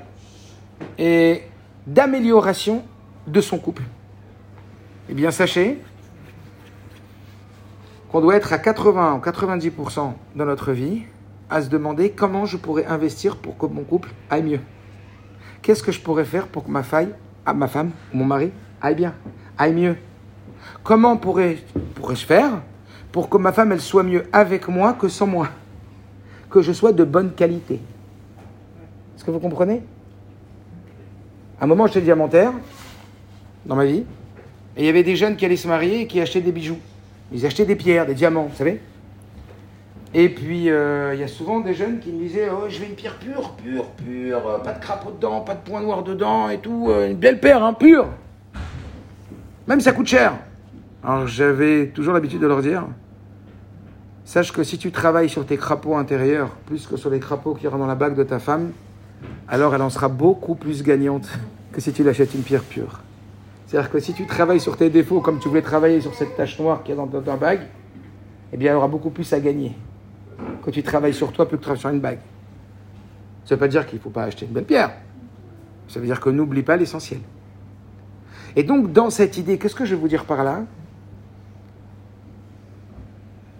[0.98, 1.42] et
[1.86, 2.82] d'amélioration
[3.26, 3.82] de son couple.
[5.08, 5.82] Eh bien, sachez
[8.10, 11.02] qu'on doit être à 80 ou 90% dans notre vie
[11.48, 14.60] à se demander comment je pourrais investir pour que mon couple aille mieux.
[15.62, 17.10] Qu'est-ce que je pourrais faire pour que ma, faille,
[17.46, 18.50] à ma femme ou mon mari
[18.80, 19.14] aille bien,
[19.58, 19.96] aille mieux?
[20.82, 21.58] Comment pourrais,
[21.94, 22.62] pourrais-je faire
[23.12, 25.48] pour que ma femme elle soit mieux avec moi que sans moi?
[26.48, 27.80] Que je sois de bonne qualité.
[29.14, 29.82] Est-ce que vous comprenez?
[31.60, 32.52] À un moment, j'étais diamantaire
[33.66, 34.04] dans ma vie,
[34.76, 36.78] et il y avait des jeunes qui allaient se marier et qui achetaient des bijoux.
[37.32, 38.80] Ils achetaient des pierres, des diamants, vous savez
[40.14, 42.86] Et puis, euh, il y a souvent des jeunes qui me disaient Oh, je veux
[42.86, 46.48] une pierre pure, pure, pure, euh, pas de crapaud dedans, pas de point noir dedans
[46.48, 48.08] et tout, euh, une belle paire, hein, pure.
[49.68, 50.32] Même ça coûte cher.
[51.04, 52.86] Alors, j'avais toujours l'habitude de leur dire
[54.24, 57.66] Sache que si tu travailles sur tes crapauds intérieurs plus que sur les crapauds qui
[57.66, 58.72] rentrent dans la bague de ta femme,
[59.48, 61.28] alors elle en sera beaucoup plus gagnante
[61.72, 63.00] que si tu l'achètes une pierre pure.
[63.70, 66.58] C'est-à-dire que si tu travailles sur tes défauts comme tu voulais travailler sur cette tache
[66.58, 67.68] noire qui est dans ta bague,
[68.52, 69.76] eh bien elle aura beaucoup plus à gagner
[70.64, 72.18] que tu travailles sur toi plus que sur une bague.
[73.44, 74.90] Ça ne veut pas dire qu'il ne faut pas acheter une belle pierre.
[75.86, 77.20] Ça veut dire que n'oublie pas l'essentiel.
[78.56, 80.64] Et donc, dans cette idée, qu'est-ce que je veux vous dire par là?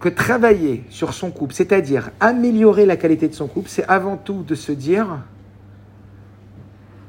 [0.01, 4.43] Que travailler sur son couple, c'est-à-dire améliorer la qualité de son couple, c'est avant tout
[4.43, 5.19] de se dire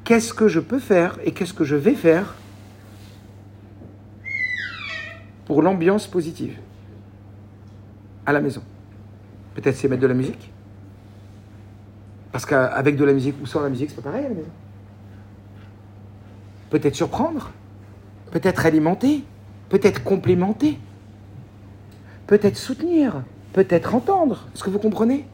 [0.04, 2.36] qu'est-ce que je peux faire et qu'est-ce que je vais faire
[5.52, 6.56] pour l'ambiance positive
[8.24, 8.62] à la maison.
[9.54, 10.50] Peut-être c'est mettre de la musique.
[12.32, 14.48] Parce qu'avec de la musique ou sans la musique, c'est pas pareil à la maison.
[16.70, 17.50] Peut-être surprendre,
[18.30, 19.24] peut-être alimenter,
[19.68, 20.78] peut-être complémenter,
[22.26, 23.22] peut-être soutenir,
[23.52, 24.46] peut-être entendre.
[24.54, 25.26] Est-ce que vous comprenez?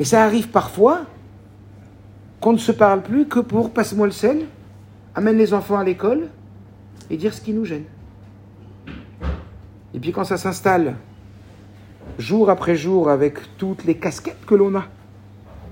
[0.00, 1.02] Mais ça arrive parfois
[2.40, 4.46] qu'on ne se parle plus que pour passe-moi le sel,
[5.14, 6.26] amène les enfants à l'école
[7.08, 7.84] et dire ce qui nous gêne.
[9.94, 10.96] Et puis quand ça s'installe
[12.18, 14.84] jour après jour avec toutes les casquettes que l'on a.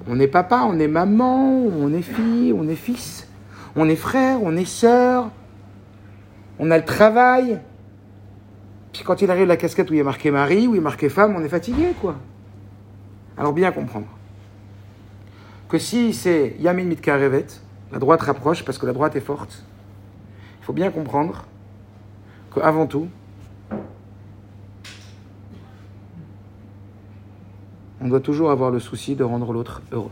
[0.09, 3.29] On est papa, on est maman, on est fille, on est fils,
[3.75, 5.31] on est frère, on est sœur,
[6.59, 7.61] on a le travail.
[8.93, 11.09] Puis quand il arrive la casquette où il est marqué mari, où il est marqué
[11.09, 12.17] femme, on est fatigué, quoi.
[13.37, 14.07] Alors bien comprendre
[15.69, 17.47] que si c'est Yamin Mitkarevet,
[17.93, 19.65] la droite rapproche parce que la droite est forte,
[20.61, 21.45] il faut bien comprendre
[22.55, 23.09] qu'avant tout,
[28.01, 30.11] on doit toujours avoir le souci de rendre l'autre heureux.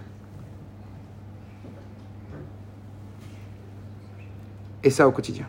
[4.82, 5.46] Et ça au quotidien.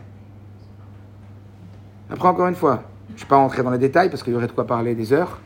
[2.10, 4.36] Après, encore une fois, je ne vais pas rentrer dans les détails parce qu'il y
[4.36, 5.40] aurait de quoi parler des heures,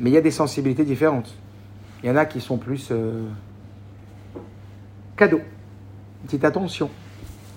[0.00, 1.34] mais il y a des sensibilités différentes.
[2.02, 3.26] Il y en a qui sont plus euh,
[5.16, 5.40] cadeaux,
[6.24, 6.90] petite attention,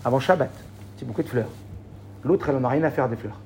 [0.03, 0.51] avant Shabbat,
[0.95, 1.49] petit bouquet de fleurs.
[2.23, 3.39] L'autre, elle n'en a rien à faire des fleurs.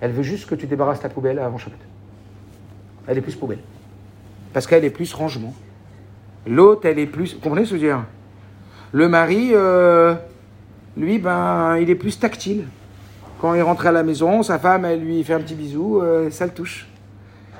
[0.00, 1.78] Elle veut juste que tu débarrasses ta poubelle avant Shabbat.
[3.06, 3.60] Elle est plus poubelle
[4.54, 5.52] parce qu'elle est plus rangement.
[6.46, 7.34] L'autre, elle est plus.
[7.34, 8.04] Vous comprenez ce que je veux dire?
[8.92, 10.14] Le mari, euh,
[10.96, 12.64] lui, ben, il est plus tactile.
[13.40, 16.30] Quand il rentre à la maison, sa femme, elle lui fait un petit bisou, euh,
[16.30, 16.86] ça le touche.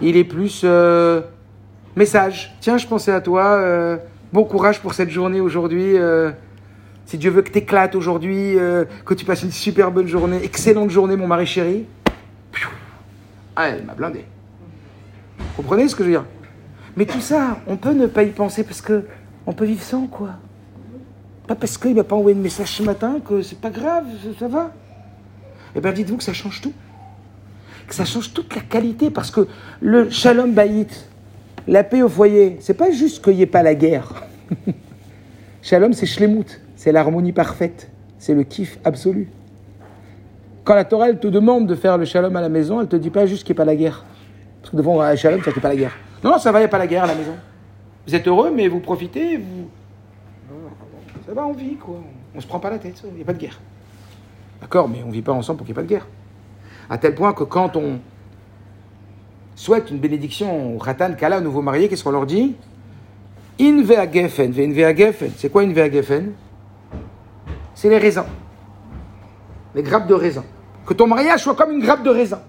[0.01, 1.21] Il est plus euh,
[1.97, 2.57] message.
[2.61, 3.99] Tiens, je pensais à toi.
[4.33, 5.97] bon courage pour cette journée aujourd'hui.
[7.07, 8.57] si Dieu veut que tu éclates aujourd'hui,
[9.05, 11.87] que tu passes une super bonne journée, excellente journée, mon mari chéri.
[13.57, 14.25] Ah, elle m'a blindé.
[15.39, 16.25] Vous comprenez ce que je veux dire?
[16.97, 19.05] Mais tout ça, on peut ne pas y penser parce que
[19.47, 20.31] on peut vivre sans, quoi.
[21.47, 24.05] Pas parce qu'il va pas envoyer de message ce matin que c'est pas grave,
[24.39, 24.73] ça, va.
[25.77, 26.73] Eh bien, dites-vous que ça change tout.
[27.87, 29.47] Que ça change toute la qualité parce que
[29.81, 30.89] le shalom bayit,
[31.69, 34.25] la paix au foyer, c'est pas juste qu'il n'y ait pas la guerre.
[35.63, 39.29] shalom, c'est shlemut, c'est l'harmonie parfaite, c'est le kiff absolu.
[40.63, 42.97] Quand la Torah, elle te demande de faire le shalom à la maison, elle te
[42.97, 44.07] dit pas juste qu'il n'y ait pas la guerre.
[44.63, 45.93] Parce que devant un shalom, ça qu'il n'y pas la guerre.
[46.25, 47.35] Non, ça va, il n'y a pas la guerre à la maison.
[48.07, 49.69] Vous êtes heureux, mais vous profitez, vous.
[51.27, 51.97] Ça va, on vit, quoi.
[52.35, 53.61] On se prend pas la tête, il n'y a pas de guerre.
[54.63, 56.07] D'accord, mais on ne vit pas ensemble pour qu'il n'y ait pas de guerre.
[56.89, 57.99] À tel point que quand on
[59.55, 62.57] souhaite une bénédiction au Ratan Kala, au nouveau marié, qu'est-ce qu'on leur dit?
[63.61, 63.83] In.
[65.37, 66.33] C'est quoi geffen
[67.75, 68.25] C'est les raisins.
[69.75, 70.45] Les grappes de raisin.
[70.87, 72.41] Que ton mariage soit comme une grappe de raisin.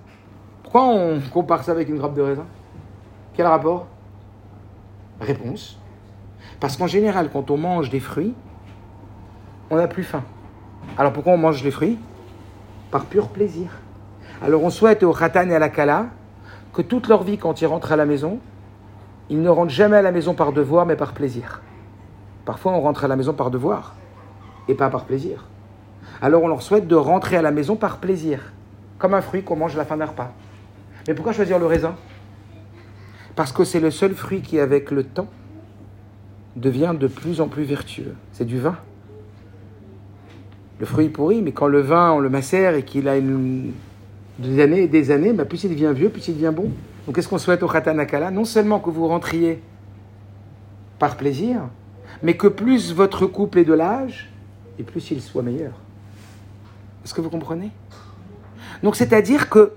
[0.63, 2.45] Pourquoi on compare ça avec une grappe de raisin?
[3.35, 3.87] Quel rapport?
[5.19, 5.77] Réponse.
[6.59, 8.33] Parce qu'en général, quand on mange des fruits,
[9.69, 10.23] on n'a plus faim.
[10.97, 11.97] Alors pourquoi on mange les fruits?
[12.91, 13.67] Par pur plaisir.
[14.41, 16.07] Alors on souhaite au Khatan et à la Kala
[16.73, 18.39] que toute leur vie, quand ils rentrent à la maison,
[19.29, 21.61] ils ne rentrent jamais à la maison par devoir, mais par plaisir.
[22.45, 23.95] Parfois, on rentre à la maison par devoir
[24.67, 25.45] et pas par plaisir.
[26.21, 28.53] Alors on leur souhaite de rentrer à la maison par plaisir,
[28.97, 30.31] comme un fruit qu'on mange à la fin d'un repas.
[31.07, 31.95] Mais pourquoi choisir le raisin?
[33.35, 35.27] Parce que c'est le seul fruit qui, avec le temps,
[36.55, 38.15] devient de plus en plus vertueux.
[38.31, 38.77] C'est du vin.
[40.79, 44.83] Le fruit pourrit, mais quand le vin, on le macère et qu'il a des années
[44.83, 46.71] et des années, bah, plus il devient vieux, plus il devient bon.
[47.05, 48.31] Donc qu'est-ce qu'on souhaite au Khatanakala?
[48.31, 49.61] Non seulement que vous rentriez
[50.97, 51.61] par plaisir,
[52.23, 54.29] mais que plus votre couple est de l'âge,
[54.79, 55.73] et plus il soit meilleur.
[57.03, 57.71] Est-ce que vous comprenez?
[58.81, 59.71] Donc c'est-à-dire que,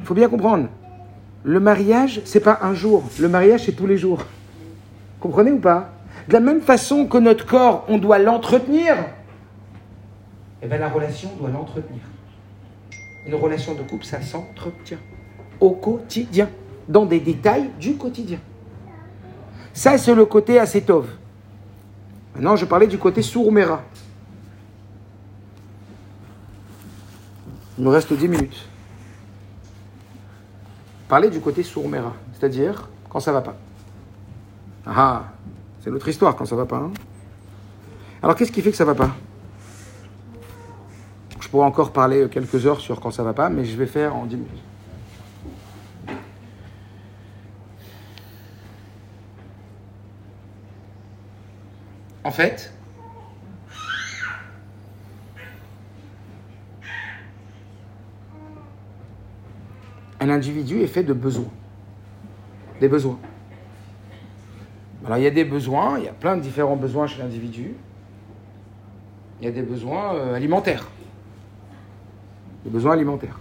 [0.00, 0.68] il faut bien comprendre,
[1.44, 3.04] Le mariage, c'est pas un jour.
[3.18, 4.24] Le mariage, c'est tous les jours.
[5.20, 5.92] Comprenez ou pas?
[6.28, 8.96] De la même façon que notre corps, on doit l'entretenir,
[10.62, 12.00] eh bien la relation doit l'entretenir.
[13.26, 14.98] Une relation de couple, ça s'entretient
[15.58, 16.48] au quotidien,
[16.88, 18.38] dans des détails du quotidien.
[19.72, 21.08] Ça, c'est le côté acétov.
[22.34, 23.82] Maintenant, je parlais du côté sourmera.
[27.78, 28.68] Il me reste 10 minutes.
[31.12, 33.54] Parler du côté sourmera, c'est-à-dire quand ça va pas.
[34.86, 35.24] Ah,
[35.84, 36.78] c'est notre histoire quand ça va pas.
[36.78, 36.90] Hein.
[38.22, 39.10] Alors, qu'est-ce qui fait que ça va pas?
[41.38, 44.16] Je pourrais encore parler quelques heures sur quand ça va pas, mais je vais faire
[44.16, 44.50] en 10 minutes.
[52.24, 52.72] En fait,
[60.22, 61.50] un individu est fait de besoins.
[62.80, 63.18] Des besoins.
[65.04, 67.74] Alors il y a des besoins, il y a plein de différents besoins chez l'individu.
[69.40, 70.88] Il y a des besoins euh, alimentaires.
[72.64, 73.40] Des besoins alimentaires.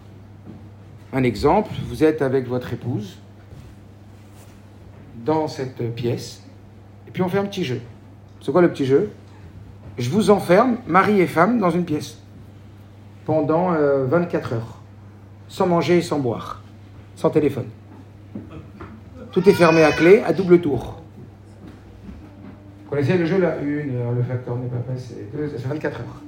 [1.13, 3.19] Un exemple, vous êtes avec votre épouse
[5.23, 6.43] dans cette pièce,
[7.07, 7.79] et puis on fait un petit jeu.
[8.41, 9.11] C'est quoi le petit jeu?
[9.99, 12.17] Je vous enferme, mari et femme, dans une pièce
[13.25, 14.81] pendant 24 euh, heures,
[15.47, 16.60] sans manger et sans boire,
[17.21, 17.67] sans téléphone.
[19.31, 20.99] Tout est fermé à clé, à double tour.
[22.83, 23.57] Vous connaissez le jeu là?
[23.61, 26.21] Une heure, le facteur n'est pas passé, deux, ça fait 24 heures.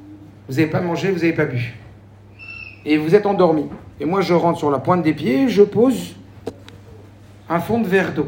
[0.48, 1.76] Vous n'avez pas mangé, vous n'avez pas bu.
[2.86, 3.66] Et vous êtes endormi.
[4.00, 6.16] Et moi, je rentre sur la pointe des pieds, je pose
[7.50, 8.28] un fond de verre d'eau.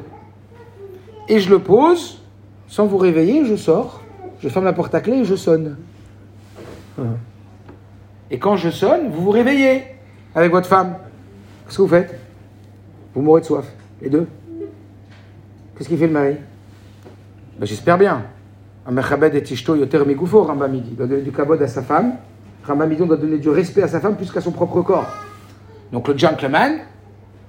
[1.29, 2.21] Et je le pose
[2.67, 4.01] sans vous réveiller, je sors,
[4.41, 5.77] je ferme la porte à clé et je sonne.
[8.31, 9.83] Et quand je sonne, vous vous réveillez
[10.33, 10.95] avec votre femme.
[11.65, 12.24] Qu'est-ce que vous faites?
[13.15, 13.65] Vous mourrez de soif.
[14.01, 14.27] Les deux.
[15.77, 16.35] Qu'est-ce qu'il fait le mari?
[17.57, 18.23] Ben, J'espère bien.
[18.87, 20.91] et Tishto Yoter Rambamidi.
[20.91, 22.15] doit donner du kabod à sa femme.
[22.65, 25.07] Rambamidi doit donner du respect à sa femme plus qu'à son propre corps.
[25.93, 26.79] Donc le gentleman,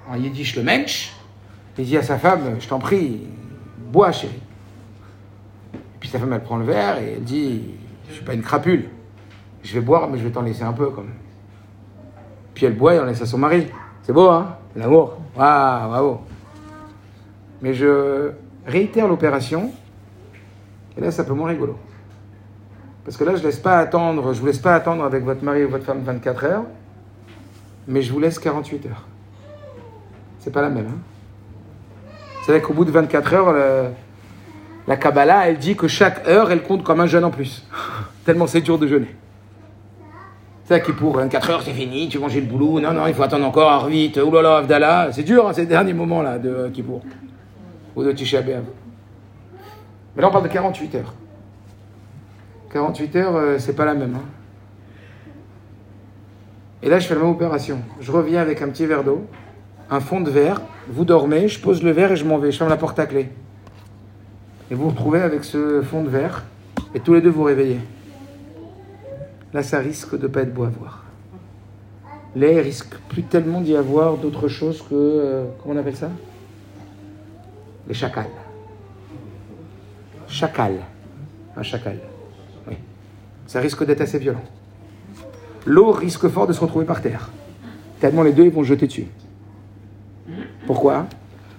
[0.09, 1.13] en yiddish le mensch,
[1.79, 3.27] il dit à sa femme Je t'en prie,
[3.91, 4.41] bois chérie.
[5.99, 7.75] Puis sa femme, elle prend le verre et elle dit
[8.09, 8.85] Je suis pas une crapule.
[9.65, 11.11] Je vais boire, mais je vais t'en laisser un peu quand même.
[12.55, 13.67] Puis elle boit et on laisse à son mari.
[14.03, 14.57] C'est beau, hein?
[14.77, 15.19] L'amour.
[15.37, 16.19] Waouh.
[17.63, 18.33] Mais je
[18.67, 19.73] réitère l'opération.
[20.97, 21.77] Et là, c'est un peu moins rigolo.
[23.05, 25.65] Parce que là, je laisse pas attendre, je vous laisse pas attendre avec votre mari
[25.65, 26.65] ou votre femme 24 heures,
[27.87, 29.05] mais je vous laisse 48 heures.
[30.41, 30.87] C'est pas la même.
[30.87, 30.99] Hein
[32.45, 33.93] c'est vrai qu'au bout de 24 heures,
[34.87, 37.67] la Kabbalah, elle dit que chaque heure, elle compte comme un jeûne en plus.
[38.25, 39.15] Tellement c'est dur de jeûner.
[40.67, 42.81] C'est qui pour 24 heures, c'est fini, tu manges le boulot.
[42.81, 45.09] Non, non, il faut attendre encore là là, Avdallah.
[45.13, 47.03] C'est dur, hein, ces derniers moments-là de Kippour.
[47.95, 48.65] Ou de Tisha B'Av.
[50.15, 51.15] Mais là, on parle de 48 heures.
[52.73, 54.17] 48 heures, euh, c'est pas la même.
[54.17, 54.25] Hein.
[56.83, 57.79] Et là, je fais la même opération.
[58.01, 59.25] Je reviens avec un petit verre d'eau,
[59.89, 60.61] un fond de verre.
[60.89, 62.51] Vous dormez, je pose le verre et je m'en vais.
[62.51, 63.31] Je ferme la porte à clé
[64.71, 66.45] et vous vous retrouvez avec ce fond de verre,
[66.95, 67.79] et tous les deux vous réveillez.
[69.57, 71.03] Là, ça risque de ne pas être beau à voir.
[72.35, 74.93] Là, il risque plus tellement d'y avoir d'autre chose que.
[74.93, 76.11] Euh, comment on appelle ça?
[77.89, 78.27] Les chacals.
[80.29, 80.75] Chacal.
[81.57, 82.01] Un chacal.
[82.69, 82.75] Oui.
[83.47, 84.45] Ça risque d'être assez violent.
[85.65, 87.31] L'eau risque fort de se retrouver par terre.
[87.99, 89.07] Tellement les deux, ils vont jeter dessus.
[90.67, 91.07] Pourquoi?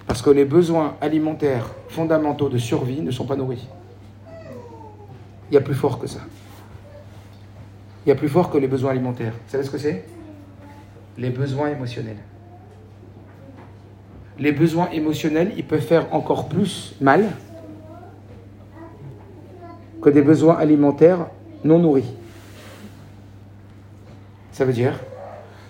[0.06, 3.66] Parce que les besoins alimentaires fondamentaux de survie ne sont pas nourris.
[5.50, 6.20] Il y a plus fort que ça.
[8.08, 9.34] Il y a plus fort que les besoins alimentaires.
[9.34, 10.02] Vous savez ce que c'est?
[11.18, 12.16] Les besoins émotionnels.
[14.38, 17.26] Les besoins émotionnels, ils peuvent faire encore plus mal
[20.00, 21.26] que des besoins alimentaires
[21.64, 22.10] non nourris.
[24.52, 24.98] Ça veut dire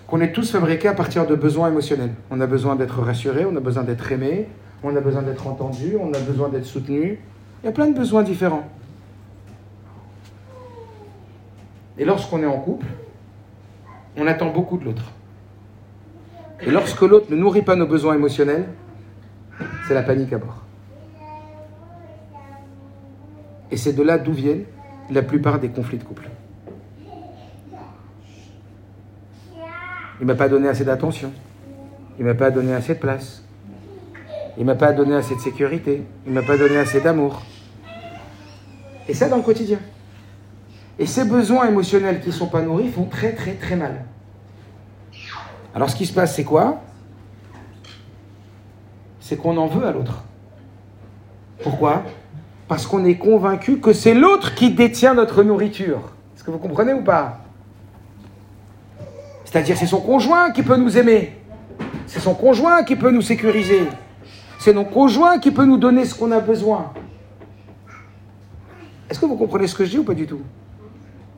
[0.07, 2.13] qu'on est tous fabriqués à partir de besoins émotionnels.
[2.31, 4.47] On a besoin d'être rassuré, on a besoin d'être aimé,
[4.81, 7.19] on a besoin d'être entendu, on a besoin d'être soutenu.
[7.63, 8.63] Il y a plein de besoins différents.
[11.99, 12.85] Et lorsqu'on est en couple,
[14.15, 15.11] on attend beaucoup de l'autre.
[16.61, 18.69] Et lorsque l'autre ne nourrit pas nos besoins émotionnels,
[19.85, 20.63] c'est la panique à bord.
[23.69, 24.63] Et c'est de là d'où viennent
[25.11, 26.29] la plupart des conflits de couple.
[30.21, 31.31] Il ne m'a pas donné assez d'attention.
[32.17, 33.43] Il ne m'a pas donné assez de place.
[34.57, 36.03] Il ne m'a pas donné assez de sécurité.
[36.25, 37.41] Il ne m'a pas donné assez d'amour.
[39.07, 39.79] Et ça dans le quotidien.
[40.99, 44.03] Et ces besoins émotionnels qui ne sont pas nourris font très très très mal.
[45.73, 46.81] Alors ce qui se passe, c'est quoi?
[49.21, 50.23] C'est qu'on en veut à l'autre.
[51.63, 52.03] Pourquoi?
[52.67, 56.01] Parce qu'on est convaincu que c'est l'autre qui détient notre nourriture.
[56.35, 57.39] Est-ce que vous comprenez ou pas?
[59.45, 61.35] C'est-à-dire c'est son conjoint qui peut nous aimer.
[62.07, 63.87] C'est son conjoint qui peut nous sécuriser.
[64.59, 66.91] C'est notre conjoint qui peut nous donner ce qu'on a besoin.
[69.09, 70.41] Est-ce que vous comprenez ce que je dis ou pas du tout?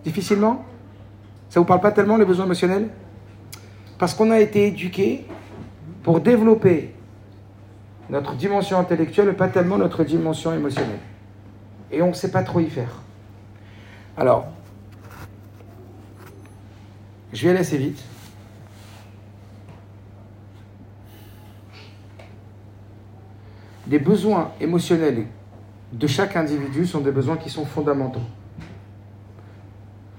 [0.04, 0.66] Difficilement?
[1.50, 2.90] Ça vous parle pas tellement les besoins émotionnels?
[3.98, 5.26] Parce qu'on a été éduqué
[6.04, 6.94] pour développer
[8.10, 11.00] notre dimension intellectuelle, mais pas tellement notre dimension émotionnelle.
[11.92, 13.02] Et on ne sait pas trop y faire.
[14.18, 14.48] Alors,
[17.32, 18.04] je vais aller assez vite.
[23.88, 25.26] Les besoins émotionnels
[25.92, 28.22] de chaque individu sont des besoins qui sont fondamentaux.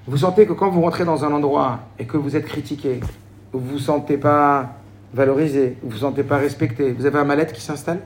[0.07, 3.00] Vous sentez que quand vous rentrez dans un endroit et que vous êtes critiqué,
[3.53, 4.74] vous ne vous sentez pas
[5.14, 8.00] valorisé, vous ne vous sentez pas respecté, vous avez un mal-être qui s'installe?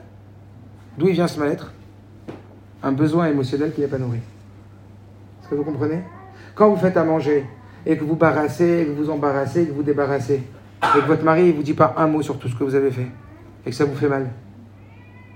[0.97, 1.73] D'où il vient ce mal-être?
[2.83, 4.19] Un besoin émotionnel qui n'est pas nourri.
[5.41, 6.01] Est-ce que vous comprenez?
[6.53, 7.45] Quand vous faites à manger
[7.85, 10.43] et que vous barassez, que vous embarrassez, que vous débarrassez,
[10.83, 12.75] et que votre mari ne vous dit pas un mot sur tout ce que vous
[12.75, 13.07] avez fait,
[13.65, 14.27] et que ça vous fait mal,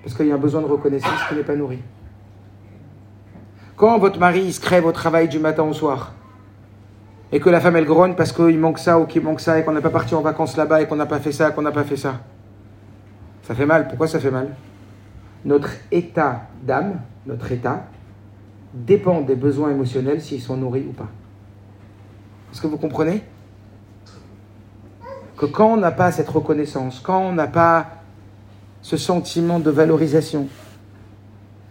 [0.03, 1.80] parce qu'il y a un besoin de reconnaissance qui n'est pas nourri.
[3.76, 6.14] Quand votre mari se crève au travail du matin au soir,
[7.32, 9.63] et que la femme elle grogne parce qu'il manque ça ou qu'il manque ça, et
[9.63, 11.71] qu'on n'a pas parti en vacances là-bas, et qu'on n'a pas fait ça, qu'on n'a
[11.71, 12.19] pas fait ça,
[13.43, 13.88] ça fait mal.
[13.88, 14.49] Pourquoi ça fait mal?
[15.45, 17.86] Notre état d'âme, notre état,
[18.73, 21.09] dépend des besoins émotionnels s'ils sont nourris ou pas.
[22.51, 23.23] Est-ce que vous comprenez?
[25.38, 27.88] Que quand on n'a pas cette reconnaissance, quand on n'a pas
[28.82, 30.47] ce sentiment de valorisation,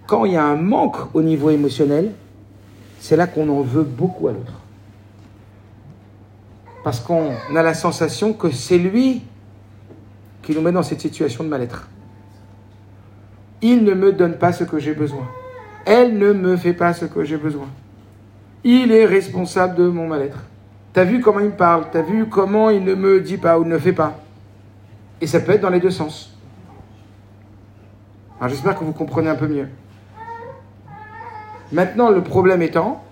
[0.06, 2.12] quand il y a un manque au niveau émotionnel,
[2.98, 4.59] c'est là qu'on en veut beaucoup à l'autre.
[6.82, 9.22] Parce qu'on a la sensation que c'est lui
[10.42, 11.88] qui nous met dans cette situation de mal-être.
[13.62, 15.28] Il ne me donne pas ce que j'ai besoin.
[15.84, 17.66] Elle ne me fait pas ce que j'ai besoin.
[18.64, 20.38] Il est responsable de mon mal-être.
[20.92, 23.64] T'as vu comment il me parle T'as vu comment il ne me dit pas ou
[23.64, 24.18] ne fait pas
[25.20, 26.36] Et ça peut être dans les deux sens.
[28.38, 29.68] Alors j'espère que vous comprenez un peu mieux.
[31.72, 33.04] Maintenant, le problème étant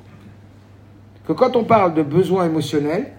[1.27, 3.12] que quand on parle de besoins émotionnels,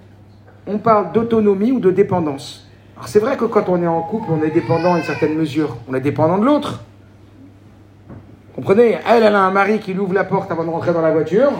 [0.70, 2.68] on parle d'autonomie ou de dépendance.
[2.96, 5.36] Alors c'est vrai que quand on est en couple, on est dépendant à une certaine
[5.36, 5.78] mesure.
[5.90, 6.84] On est dépendant de l'autre.
[8.56, 11.02] Comprenez Elle, elle a un mari qui lui ouvre la porte avant de rentrer dans
[11.02, 11.52] la voiture.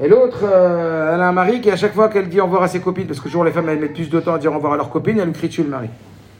[0.00, 2.62] Et l'autre, euh, elle a un mari qui, à chaque fois qu'elle dit au revoir
[2.62, 4.50] à ses copines, parce que toujours les femmes, elles mettent plus de temps à dire
[4.50, 5.88] au revoir à leurs copines, elle lui crie le mari.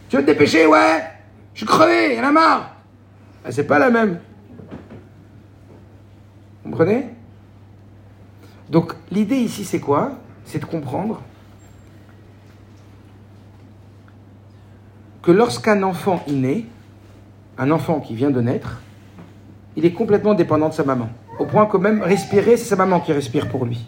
[0.08, 1.02] Tu veux te dépêcher, ouais?
[1.54, 2.74] Je suis crevé, elle a marre
[3.44, 4.18] ah, C'est pas la même.
[6.64, 7.08] Vous comprenez?
[8.70, 10.12] Donc, l'idée ici, c'est quoi?
[10.44, 11.20] C'est de comprendre
[15.22, 16.66] que lorsqu'un enfant est né,
[17.58, 18.80] un enfant qui vient de naître,
[19.76, 21.08] il est complètement dépendant de sa maman.
[21.38, 23.86] Au point que même respirer, c'est sa maman qui respire pour lui.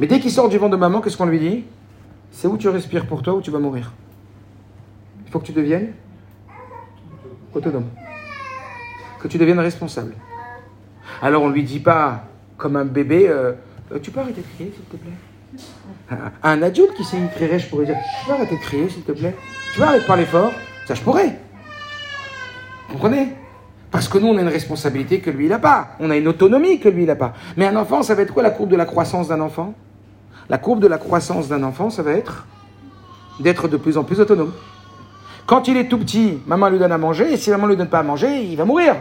[0.00, 1.64] Mais dès qu'il sort du ventre de maman, qu'est-ce qu'on lui dit?
[2.32, 3.92] C'est où tu respires pour toi ou tu vas mourir?
[5.26, 5.92] Il faut que tu deviennes
[7.54, 7.86] autonome.
[9.20, 10.14] Que tu deviennes responsable.
[11.22, 12.24] Alors on ne lui dit pas,
[12.56, 13.52] comme un bébé, euh,
[13.92, 15.12] euh, tu peux arrêter de crier, s'il te plaît?
[16.42, 19.12] Un adulte qui sait crier, je pourrais dire, tu peux arrêter de crier, s'il te
[19.12, 19.34] plaît
[19.72, 20.52] Tu peux arrêter de parler fort
[20.86, 21.38] Ça, je pourrais.
[22.88, 23.32] Vous comprenez?
[23.90, 25.88] Parce que nous, on a une responsabilité que lui, il n'a pas.
[26.00, 27.34] On a une autonomie que lui, il n'a pas.
[27.56, 29.74] Mais un enfant, ça va être quoi la courbe de la croissance d'un enfant?
[30.48, 32.46] La courbe de la croissance d'un enfant, ça va être
[33.40, 34.52] d'être de plus en plus autonome.
[35.46, 37.76] Quand il est tout petit, maman lui donne à manger, et si maman ne lui
[37.76, 38.96] donne pas à manger, il va mourir.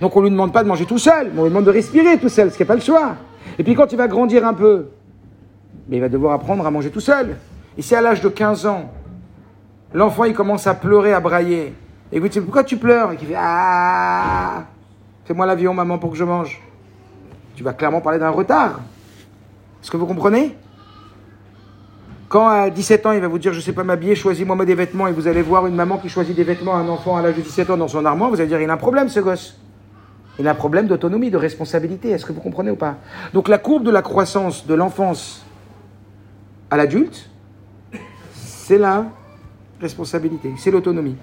[0.00, 1.70] Donc on ne lui demande pas de manger tout seul, mais on lui demande de
[1.70, 3.16] respirer tout seul, ce qui n'est pas le choix.
[3.58, 4.88] Et puis quand il va grandir un peu,
[5.88, 7.36] mais il va devoir apprendre à manger tout seul.
[7.76, 8.90] Et si à l'âge de 15 ans,
[9.92, 11.74] l'enfant il commence à pleurer, à brailler,
[12.14, 14.64] et vous dites, pourquoi tu pleures Et qui fait Ah
[15.24, 16.62] Fais-moi l'avion, maman, pour que je mange.
[17.56, 18.80] Tu vas clairement parler d'un retard.
[19.82, 20.56] Est-ce que vous comprenez
[22.28, 24.74] Quand à 17 ans, il va vous dire, je ne sais pas m'habiller, choisis-moi des
[24.76, 27.22] vêtements, et vous allez voir une maman qui choisit des vêtements à un enfant à
[27.22, 29.18] l'âge de 17 ans dans son armoire, vous allez dire, il a un problème, ce
[29.20, 29.58] gosse.
[30.38, 32.10] Il a un problème d'autonomie, de responsabilité.
[32.10, 32.96] Est-ce que vous comprenez ou pas?
[33.32, 35.44] Donc la courbe de la croissance de l'enfance
[36.70, 37.28] à l'adulte,
[38.32, 39.06] c'est la
[39.80, 41.16] responsabilité, c'est l'autonomie.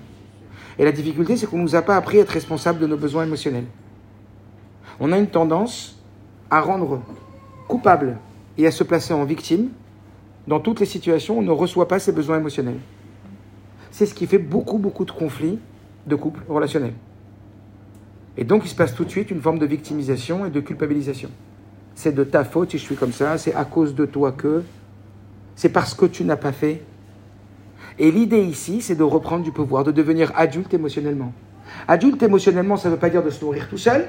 [0.80, 2.98] Et la difficulté, c'est qu'on ne nous a pas appris à être responsable de nos
[2.98, 3.66] besoins émotionnels.
[5.00, 6.02] On a une tendance
[6.50, 7.02] à rendre
[7.68, 8.18] coupable
[8.58, 9.70] et à se placer en victime
[10.48, 12.80] dans toutes les situations où on ne reçoit pas ses besoins émotionnels.
[13.92, 15.60] C'est ce qui fait beaucoup, beaucoup de conflits
[16.08, 16.94] de couple relationnels.
[18.38, 21.30] Et donc, il se passe tout de suite une forme de victimisation et de culpabilisation.
[21.96, 24.64] C'est de ta faute si je suis comme ça, c'est à cause de toi que,
[25.62, 26.82] c'est parce que tu n'as pas fait.
[28.00, 31.34] Et l'idée ici, c'est de reprendre du pouvoir, de devenir adulte émotionnellement.
[31.88, 34.08] Adulte émotionnellement, ça ne veut pas dire de se nourrir tout seul,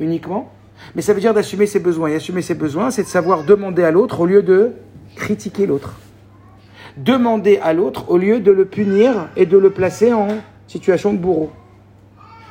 [0.00, 0.50] uniquement,
[0.96, 2.08] mais ça veut dire d'assumer ses besoins.
[2.08, 4.72] Et assumer ses besoins, c'est de savoir demander à l'autre au lieu de
[5.14, 5.94] critiquer l'autre.
[6.96, 10.26] Demander à l'autre au lieu de le punir et de le placer en
[10.66, 11.52] situation de bourreau.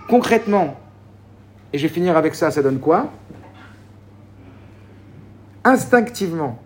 [0.08, 0.78] Concrètement,
[1.74, 3.12] et je vais finir avec ça, ça donne quoi?
[5.66, 6.60] Instinctivement,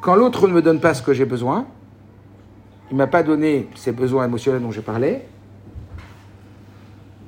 [0.00, 1.66] quand l'autre ne me donne pas ce que j'ai besoin,
[2.90, 5.26] il ne m'a pas donné ces besoins émotionnels dont je parlais,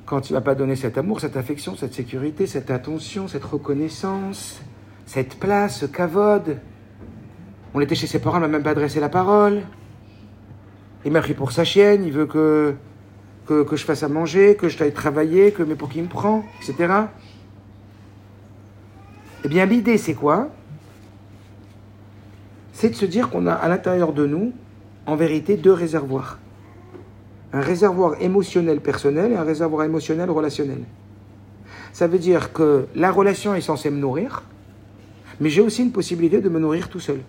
[0.06, 3.44] quand il ne m'a pas donné cet amour, cette affection, cette sécurité, cette attention, cette
[3.44, 4.60] reconnaissance,
[5.06, 6.58] cette place, ce cavode,
[7.74, 9.62] on était chez ses parents, il ne m'a même pas adressé la parole.
[11.04, 12.74] Il m'a pris pour sa chienne, il veut que,
[13.46, 16.44] que, je fasse à manger, que je t'aille travailler, que mais pour qui me prend,
[16.60, 16.92] etc.
[19.44, 20.50] Eh bien, l'idée, c'est quoi?
[22.82, 24.50] C'est de se dire qu'on a à l'intérieur de nous,
[25.06, 26.40] en vérité, deux réservoirs
[27.52, 30.80] un réservoir émotionnel personnel et un réservoir émotionnel relationnel.
[31.92, 34.42] Ça veut dire que la relation est censée me nourrir,
[35.38, 37.20] mais j'ai aussi une possibilité de me nourrir tout seul.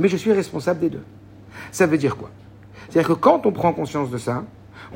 [0.00, 1.04] Mais je suis responsable des deux.
[1.70, 2.32] Ça veut dire quoi?
[2.88, 4.42] C'est-à-dire que quand on prend conscience de ça,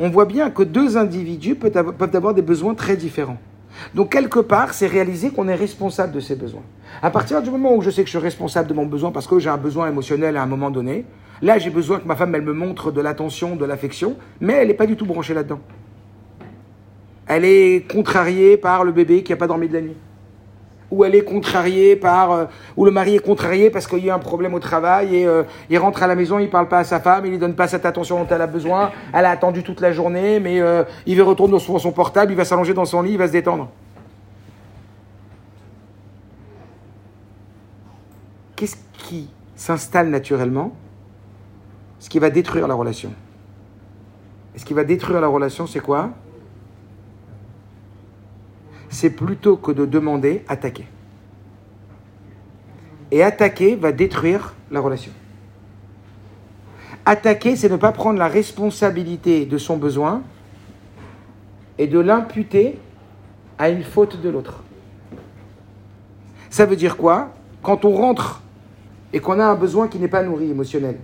[0.00, 3.38] on voit bien que deux individus peuvent avoir des besoins très différents.
[3.94, 6.62] Donc quelque part, c'est réaliser qu'on est responsable de ces besoins.
[7.02, 9.26] À partir du moment où je sais que je suis responsable de mon besoin parce
[9.26, 11.04] que j'ai un besoin émotionnel à un moment donné,
[11.42, 14.68] Là, j'ai besoin que ma femme, elle me montre de l'attention, de l'affection, mais elle
[14.68, 15.60] n'est pas du tout branchée là-dedans.
[17.26, 19.96] Elle est contrariée par le bébé qui n'a pas dormi de la nuit.
[20.90, 22.30] Ou elle est contrariée par...
[22.32, 22.44] Euh,
[22.76, 25.42] ou le mari est contrarié parce qu'il y a un problème au travail et euh,
[25.68, 27.66] il rentre à la maison, il parle pas à sa femme, il lui donne pas
[27.66, 28.92] cette attention dont elle a besoin.
[29.12, 32.36] Elle a attendu toute la journée, mais euh, il veut retourner sur son portable, il
[32.36, 33.68] va s'allonger dans son lit, il va se détendre.
[38.54, 40.72] Qu'est-ce qui s'installe naturellement?
[41.98, 43.12] Ce qui va détruire la relation.
[44.54, 46.10] Et ce qui va détruire la relation, c'est quoi?
[48.96, 50.86] C'est plutôt que de demander, attaquer.
[53.10, 55.12] Et attaquer va détruire la relation.
[57.04, 60.22] Attaquer, c'est ne pas prendre la responsabilité de son besoin
[61.76, 62.78] et de l'imputer
[63.58, 64.62] à une faute de l'autre.
[66.48, 67.34] Ça veut dire quoi?
[67.62, 68.40] Quand on rentre
[69.12, 70.96] et qu'on a un besoin qui n'est pas nourri émotionnel,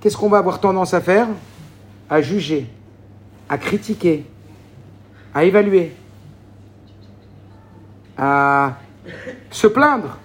[0.00, 1.28] qu'est-ce qu'on va avoir tendance à faire?
[2.10, 2.66] À juger,
[3.48, 4.26] à critiquer,
[5.32, 5.94] à évaluer,
[8.16, 8.78] à
[9.50, 10.18] se plaindre.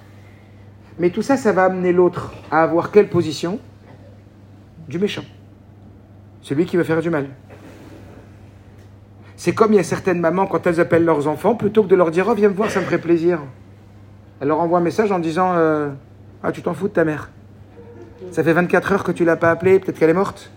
[1.00, 3.60] Mais tout ça, ça va amener l'autre à avoir quelle position?
[4.88, 5.24] Du méchant.
[6.42, 7.28] Celui qui veut faire du mal.
[9.36, 11.96] C'est comme il y a certaines mamans, quand elles appellent leurs enfants, plutôt que de
[11.96, 13.40] leur dire Oh, viens me voir, ça me ferait plaisir.
[14.40, 15.90] Elle leur envoie un message en disant euh,
[16.44, 17.32] Ah, tu t'en fous de ta mère.
[18.32, 20.52] Ça fait 24 heures que tu l'as pas appelée, peut-être qu'elle est morte.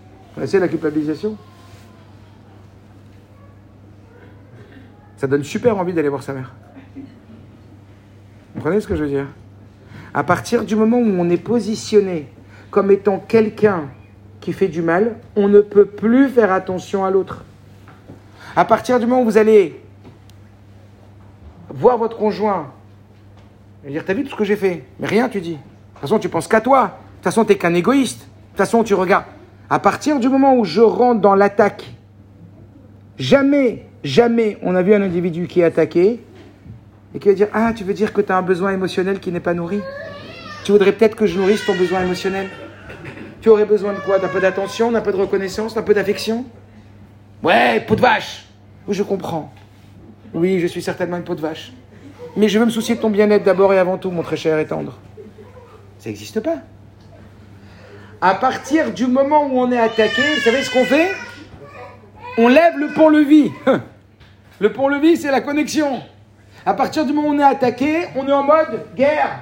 [0.45, 1.37] C'est la culpabilisation.
[5.17, 6.53] Ça donne super envie d'aller voir sa mère.
[8.65, 9.27] Comprenez ce que je veux dire?
[10.11, 12.27] À partir du moment où on est positionné
[12.71, 13.89] comme étant quelqu'un
[14.41, 17.45] qui fait du mal, on ne peut plus faire attention à l'autre.
[18.55, 19.79] À partir du moment où vous allez
[21.69, 22.71] voir votre conjoint
[23.85, 24.83] et dire T'as vu tout ce que j'ai fait?
[24.99, 25.51] Mais rien, tu dis.
[25.51, 26.85] De toute façon, tu penses qu'à toi.
[26.85, 28.21] De toute façon, tu n'es qu'un égoïste.
[28.21, 29.25] De toute façon, tu regardes.
[29.69, 31.85] À partir du moment où je rentre dans l'attaque,
[33.19, 36.19] jamais, jamais on a vu un individu qui est attaqué
[37.15, 39.31] et qui va dire Ah, tu veux dire que tu as un besoin émotionnel qui
[39.31, 39.81] n'est pas nourri?
[40.65, 42.49] Tu voudrais peut-être que je nourrisse ton besoin émotionnel
[43.41, 44.19] Tu aurais besoin de quoi?
[44.19, 46.45] D'un peu d'attention, d'un peu de reconnaissance, d'un peu d'affection?
[47.41, 48.45] Ouais, peau de vache
[48.87, 49.53] Oui, je comprends.
[50.33, 51.71] Oui, je suis certainement une peau de vache.
[52.35, 54.59] Mais je veux me soucier de ton bien-être d'abord et avant tout, mon très cher
[54.59, 54.99] et tendre.
[55.99, 56.57] Ça n'existe pas.
[58.19, 61.11] À partir du moment où on est attaqué, vous savez ce qu'on fait?
[62.37, 63.51] On lève le pont-levis.
[64.59, 66.01] Le pont-levis, c'est la connexion.
[66.65, 69.39] À partir du moment où on est attaqué, on est en mode guerre.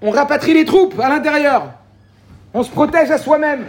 [0.00, 1.74] On rapatrie les troupes à l'intérieur.
[2.54, 3.66] On se protège à soi-même.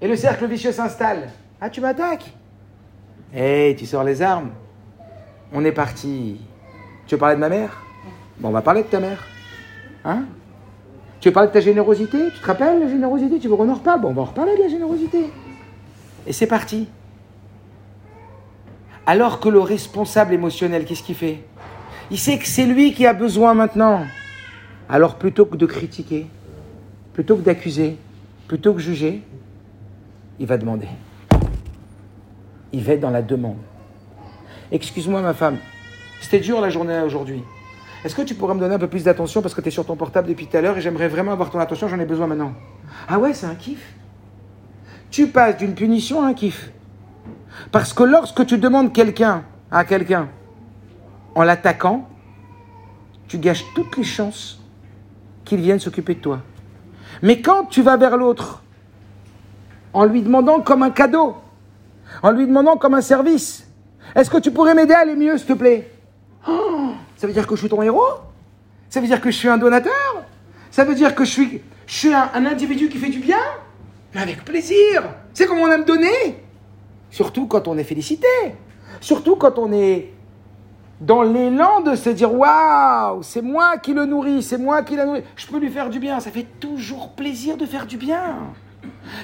[0.00, 1.28] Et le cercle vicieux s'installe.
[1.60, 2.32] Ah, tu m'attaques?
[3.34, 4.50] Hé, tu sors les armes.
[5.52, 6.40] On est parti.
[7.06, 7.82] Tu veux parler de ma mère?
[8.38, 9.24] Bon, on va parler de ta mère.
[10.04, 10.24] Hein?
[11.20, 12.18] Tu veux parler de ta générosité?
[12.34, 13.38] Tu te rappelles la générosité?
[13.38, 14.00] Tu veux qu'on en reparle?
[14.00, 15.30] Bon, on va en reparler de la générosité.
[16.26, 16.88] Et c'est parti.
[19.06, 21.40] Alors que le responsable émotionnel, qu'est-ce qu'il fait?
[22.10, 24.06] Il sait que c'est lui qui a besoin maintenant.
[24.88, 26.26] Alors plutôt que de critiquer,
[27.12, 27.96] plutôt que d'accuser,
[28.48, 29.22] plutôt que juger,
[30.38, 30.88] il va demander.
[32.72, 33.56] Il va être dans la demande.
[34.72, 35.58] Excuse-moi ma femme,
[36.20, 37.42] c'était dur la journée aujourd'hui.
[38.04, 39.86] Est-ce que tu pourrais me donner un peu plus d'attention parce que tu es sur
[39.86, 42.26] ton portable depuis tout à l'heure et j'aimerais vraiment avoir ton attention, j'en ai besoin
[42.26, 42.52] maintenant.
[43.08, 43.94] Ah ouais, c'est un kiff.
[45.10, 46.70] Tu passes d'une punition à un kiff.
[47.72, 50.28] Parce que lorsque tu demandes quelqu'un à quelqu'un
[51.34, 52.08] en l'attaquant,
[53.28, 54.60] tu gâches toutes les chances
[55.44, 56.40] qu'il vienne s'occuper de toi.
[57.22, 58.62] Mais quand tu vas vers l'autre
[59.92, 61.36] en lui demandant comme un cadeau,
[62.22, 63.66] en lui demandant comme un service,
[64.14, 65.90] est-ce que tu pourrais m'aider à aller mieux, s'il te plaît?
[66.48, 68.02] Oh, ça veut dire que je suis ton héros?
[68.88, 70.24] Ça veut dire que je suis un donateur?
[70.70, 73.38] Ça veut dire que je suis, un, individu qui fait du bien?
[74.14, 75.02] Mais avec plaisir!
[75.32, 76.43] C'est comme on aime donner
[77.14, 78.26] Surtout quand on est félicité
[79.00, 80.10] Surtout quand on est
[81.00, 85.06] dans l'élan de se dire waouh, c'est moi qui le nourris, c'est moi qui la
[85.06, 86.18] nourris, je peux lui faire du bien.
[86.18, 88.38] Ça fait toujours plaisir de faire du bien.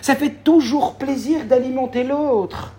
[0.02, 2.74] Ça fait toujours plaisir d'alimenter l'autre.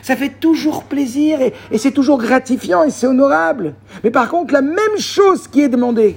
[0.00, 3.74] Ça fait toujours plaisir et, c'est toujours gratifiant et c'est honorable.
[4.04, 6.16] Mais par contre, la même chose qui est demandée,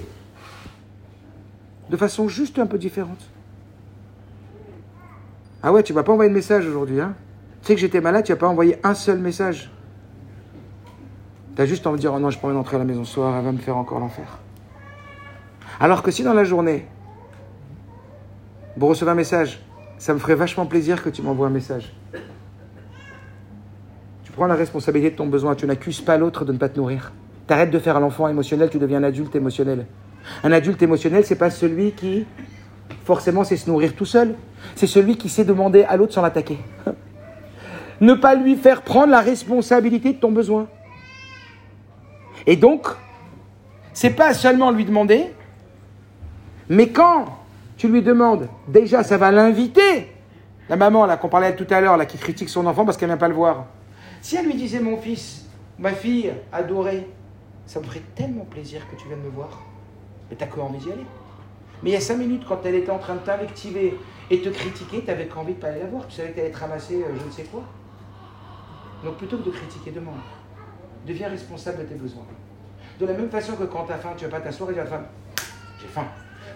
[1.90, 3.28] de façon juste un peu différente.
[5.64, 7.16] Ah ouais, tu vas pas envoyer de message aujourd'hui, hein?
[7.66, 9.72] Tu sais que j'étais malade, tu vas pas envoyé un seul message.
[11.56, 13.04] Tu as juste envie de dire, oh non, je pas envie d'entrer à la maison
[13.04, 14.38] ce soir, elle va me faire encore l'enfer.
[15.80, 16.86] Alors que si dans la journée,
[18.76, 19.60] vous recevez un message,
[19.98, 21.92] ça me ferait vachement plaisir que tu m'envoies un message.
[24.22, 26.78] Tu prends la responsabilité de ton besoin, tu n'accuses pas l'autre de ne pas te
[26.78, 27.10] nourrir.
[27.48, 29.86] T'arrêtes de faire l'enfant émotionnel, tu deviens un adulte émotionnel.
[30.44, 32.26] Un adulte émotionnel, c'est pas celui qui,
[33.02, 34.36] forcément, sait se nourrir tout seul.
[34.76, 36.58] C'est celui qui sait demander à l'autre sans l'attaquer.
[38.00, 40.68] Ne pas lui faire prendre la responsabilité de ton besoin.
[42.46, 42.86] Et donc,
[43.92, 45.26] c'est pas seulement lui demander,
[46.68, 47.26] mais quand
[47.76, 50.12] tu lui demandes, déjà ça va l'inviter.
[50.68, 53.08] La maman là qu'on parlait tout à l'heure, là qui critique son enfant parce qu'elle
[53.08, 53.66] vient pas le voir.
[54.20, 55.46] Si elle lui disait mon fils,
[55.78, 57.06] ma fille adorée,
[57.66, 59.62] ça me ferait tellement plaisir que tu viennes me voir.
[60.30, 61.06] Mais t'as que envie d'y aller.
[61.82, 63.96] Mais il y a cinq minutes, quand elle était en train de t'invectiver
[64.30, 66.06] et te critiquer, t'avais qu'envie de pas aller la voir.
[66.08, 67.62] Tu savais que t'allais te ramasser euh, je ne sais quoi.
[69.06, 70.16] Donc plutôt que de critiquer, demande.
[71.06, 72.24] Deviens responsable de tes besoins.
[72.98, 74.86] De la même façon que quand t'as faim, tu vas pas t'asseoir et dire à
[74.86, 75.06] ta femme,
[75.80, 76.06] j'ai faim.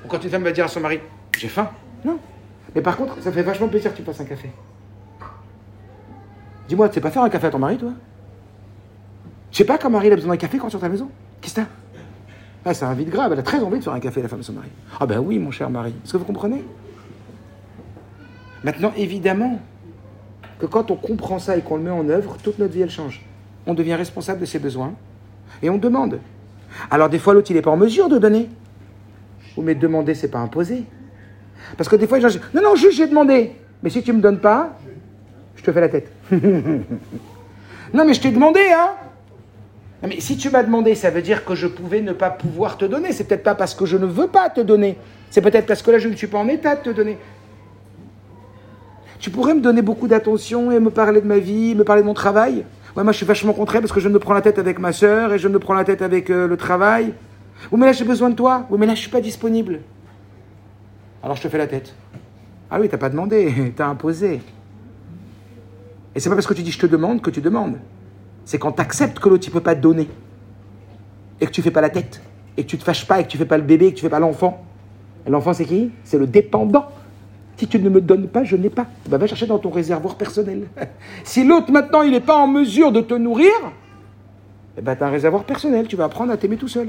[0.05, 0.99] Ou quand une femme va dire à son mari,
[1.39, 1.71] j'ai faim?
[2.05, 2.19] Non.
[2.75, 4.51] Mais par contre, ça fait vachement plaisir que tu fasses un café.
[6.69, 7.93] Dis-moi, tu sais pas faire un café à ton mari, toi?
[9.53, 11.09] Je sais pas quand Marie a besoin d'un café quand sur ta maison.
[11.41, 11.67] Qu'est-ce que t'as?
[12.65, 13.33] Ah, c'est un vide grave.
[13.33, 14.71] Elle a très envie de faire un café, la femme de son mari.
[14.99, 15.95] Ah ben oui, mon cher mari.
[16.05, 16.65] Est-ce que vous comprenez?
[18.65, 19.61] Maintenant, évidemment,
[20.61, 22.91] que quand on comprend ça et qu'on le met en œuvre, toute notre vie, elle
[22.91, 23.23] change.
[23.67, 24.95] On devient responsable de ses besoins
[25.63, 26.19] et on demande.
[26.91, 28.49] Alors des fois, l'autre, il n'est pas en mesure de donner.
[29.57, 30.85] Oui, mais demander, c'est pas imposer.
[31.77, 33.53] Parce que des fois, les gens non, non, juste j'ai demandé.
[33.83, 34.77] Mais si tu me donnes pas,
[35.57, 36.11] je te fais la tête.
[36.33, 38.91] non, mais je t'ai demandé, hein.
[40.03, 42.87] Mais si tu m'as demandé, ça veut dire que je pouvais ne pas pouvoir te
[42.87, 43.13] donner.
[43.13, 44.97] C'est peut-être pas parce que je ne veux pas te donner.
[45.31, 47.19] C'est peut-être parce que là, je ne suis pas en état de te donner.
[49.21, 52.07] Tu pourrais me donner beaucoup d'attention et me parler de ma vie, me parler de
[52.07, 52.65] mon travail?
[52.97, 54.93] Ouais, moi, je suis vachement contraire parce que je me prends la tête avec ma
[54.93, 57.13] soeur et je me prends la tête avec euh, le travail.
[57.71, 58.67] Oui, mais là, j'ai besoin de toi.
[58.71, 59.81] Oui, mais là, je suis pas disponible.
[61.23, 61.95] Alors, je te fais la tête.
[62.71, 64.41] Ah oui, t'as pas demandé, t'as imposé.
[66.15, 67.77] Et c'est pas parce que tu dis je te demande que tu demandes.
[68.47, 70.09] C'est quand tu acceptes que l'autre ne peut pas te donner.
[71.43, 72.23] Et que tu fais pas la tête.
[72.57, 73.97] Et que tu te fâches pas et que tu fais pas le bébé et que
[73.97, 74.65] tu fais pas l'enfant.
[75.27, 75.91] Et L'enfant, c'est qui?
[76.05, 76.87] C'est le dépendant.
[77.61, 78.87] Si tu ne me donnes pas, je n'ai pas.
[79.07, 80.67] Bah, va chercher dans ton réservoir personnel.
[81.25, 83.53] si l'autre, maintenant, il n'est pas en mesure de te nourrir,
[84.79, 85.87] eh ben, tu as un réservoir personnel.
[85.87, 86.89] Tu vas apprendre à t'aimer tout seul.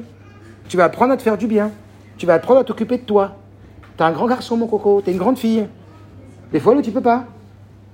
[0.69, 1.71] Tu vas apprendre à te faire du bien.
[2.15, 3.35] Tu vas apprendre à t'occuper de toi.
[3.97, 5.01] Tu es un grand garçon, mon coco.
[5.01, 5.67] Tu es une grande fille.
[6.53, 7.25] Des fois, l'autre, il peut pas.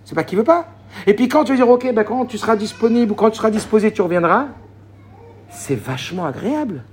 [0.05, 0.67] C'est pas qu'il veut pas.
[1.07, 3.37] Et puis quand tu vas dire, ok, ben, quand tu seras disponible ou quand tu
[3.37, 4.49] seras disposé, tu reviendras,
[5.49, 6.83] c'est vachement agréable.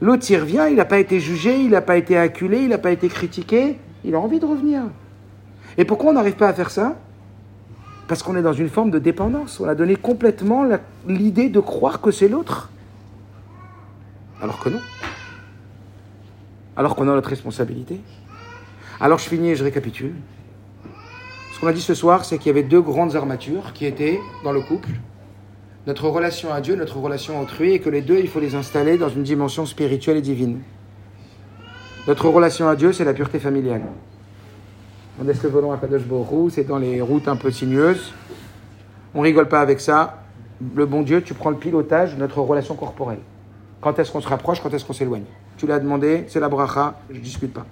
[0.00, 2.78] L'autre, il revient, il n'a pas été jugé, il n'a pas été acculé, il n'a
[2.78, 4.82] pas été critiqué, il a envie de revenir.
[5.78, 6.96] Et pourquoi on n'arrive pas à faire ça?
[8.08, 9.60] Parce qu'on est dans une forme de dépendance.
[9.60, 10.64] On a donné complètement
[11.06, 12.70] l'idée de croire que c'est l'autre.
[14.42, 14.80] Alors que non.
[16.76, 18.00] Alors qu'on a notre responsabilité.
[19.00, 20.14] Alors je finis et je récapitule.
[21.54, 24.18] Ce qu'on a dit ce soir, c'est qu'il y avait deux grandes armatures qui étaient
[24.44, 24.90] dans le couple.
[25.86, 28.54] Notre relation à Dieu, notre relation à autrui, et que les deux, il faut les
[28.54, 30.60] installer dans une dimension spirituelle et divine.
[32.10, 33.82] Notre relation à Dieu, c'est la pureté familiale.
[35.20, 38.12] On laisse le volant à Kadosh Borou, c'est dans les routes un peu sinueuses.
[39.14, 40.24] On rigole pas avec ça.
[40.74, 43.20] Le bon Dieu, tu prends le pilotage de notre relation corporelle.
[43.80, 45.22] Quand est-ce qu'on se rapproche, quand est-ce qu'on s'éloigne?
[45.56, 47.64] Tu l'as demandé, c'est la bracha, je ne discute pas.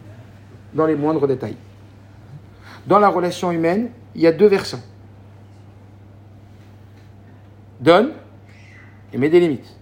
[0.72, 1.56] Dans les moindres détails.
[2.86, 4.82] Dans la relation humaine, il y a deux versants.
[7.80, 8.12] Donne
[9.12, 9.74] et mets des limites.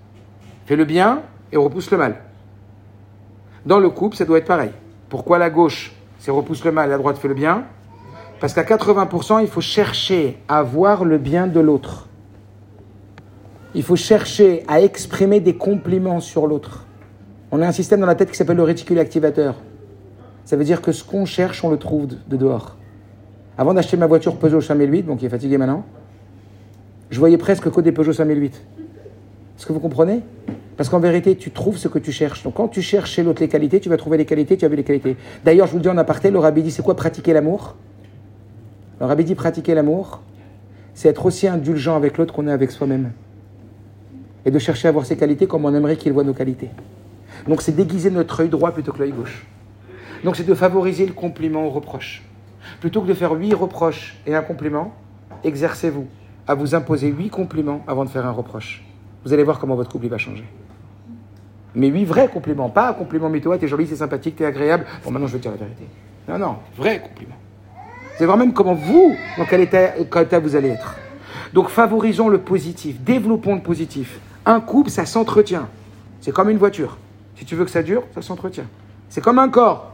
[0.64, 2.22] Fais le bien et repousse le mal.
[3.66, 4.70] Dans le couple, ça doit être pareil.
[5.08, 7.64] Pourquoi la gauche, c'est repousse le mal, la droite fait le bien?
[8.38, 12.08] Parce qu'à 80%, il faut chercher à voir le bien de l'autre.
[13.74, 16.86] Il faut chercher à exprimer des compliments sur l'autre.
[17.50, 19.56] On a un système dans la tête qui s'appelle le réticule activateur.
[20.44, 22.76] Ça veut dire que ce qu'on cherche, on le trouve de, de dehors.
[23.58, 25.84] Avant d'acheter ma voiture Peugeot 5008, bon qui est fatigué maintenant,
[27.10, 28.62] je voyais presque que des Peugeot 5008.
[29.56, 30.22] Est-ce que vous comprenez?
[30.76, 32.42] Parce qu'en vérité, tu trouves ce que tu cherches.
[32.42, 34.68] Donc quand tu cherches chez l'autre les qualités, tu vas trouver les qualités, tu as
[34.68, 35.16] vu les qualités.
[35.44, 37.76] D'ailleurs, je vous le dis en aparté, le rabbi dit c'est quoi pratiquer l'amour?
[39.00, 40.20] Le rabbi dit pratiquer l'amour,
[40.94, 43.12] c'est être aussi indulgent avec l'autre qu'on est avec soi-même.
[44.44, 46.70] Et de chercher à voir ses qualités comme on aimerait qu'il voit nos qualités.
[47.48, 49.46] Donc c'est déguiser notre œil droit plutôt que l'œil gauche.
[50.24, 52.22] Donc c'est de favoriser le compliment au reproche.
[52.80, 54.94] Plutôt que de faire huit reproches et un compliment,
[55.44, 56.06] exercez-vous
[56.46, 58.85] à vous imposer huit compliments avant de faire un reproche.
[59.26, 60.44] Vous allez voir comment votre couple il va changer.
[61.74, 64.86] Mais huit vrais compliments, pas un compliment mytho, Ah, t'es joli, c'est sympathique, t'es agréable.
[65.04, 65.82] Bon, maintenant je vais te dire la vérité.
[66.28, 67.34] Non, non, vrai compliment.
[68.16, 70.94] Allez voir même comment vous, dans quel état, quel état vous allez être.
[71.52, 74.20] Donc favorisons le positif, développons le positif.
[74.44, 75.68] Un couple, ça s'entretient.
[76.20, 76.96] C'est comme une voiture.
[77.34, 78.66] Si tu veux que ça dure, ça s'entretient.
[79.08, 79.92] C'est comme un corps.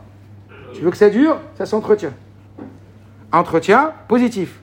[0.75, 2.13] Tu veux que ça dure, ça s'entretient.
[3.33, 4.61] Entretien positif.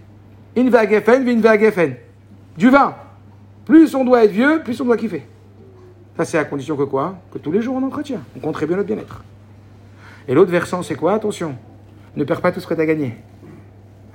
[0.55, 1.95] In geffen, vin geffen.
[2.55, 2.93] Du vin.
[3.69, 5.23] Plus on doit être vieux, plus on doit kiffer.
[6.17, 7.19] Ça, c'est à condition que quoi?
[7.31, 8.21] Que tous les jours on entretient.
[8.35, 9.23] On contribue à notre bien-être.
[10.27, 11.13] Et l'autre versant, c'est quoi?
[11.13, 11.55] Attention.
[12.15, 13.15] Ne perds pas tout ce que tu as gagné.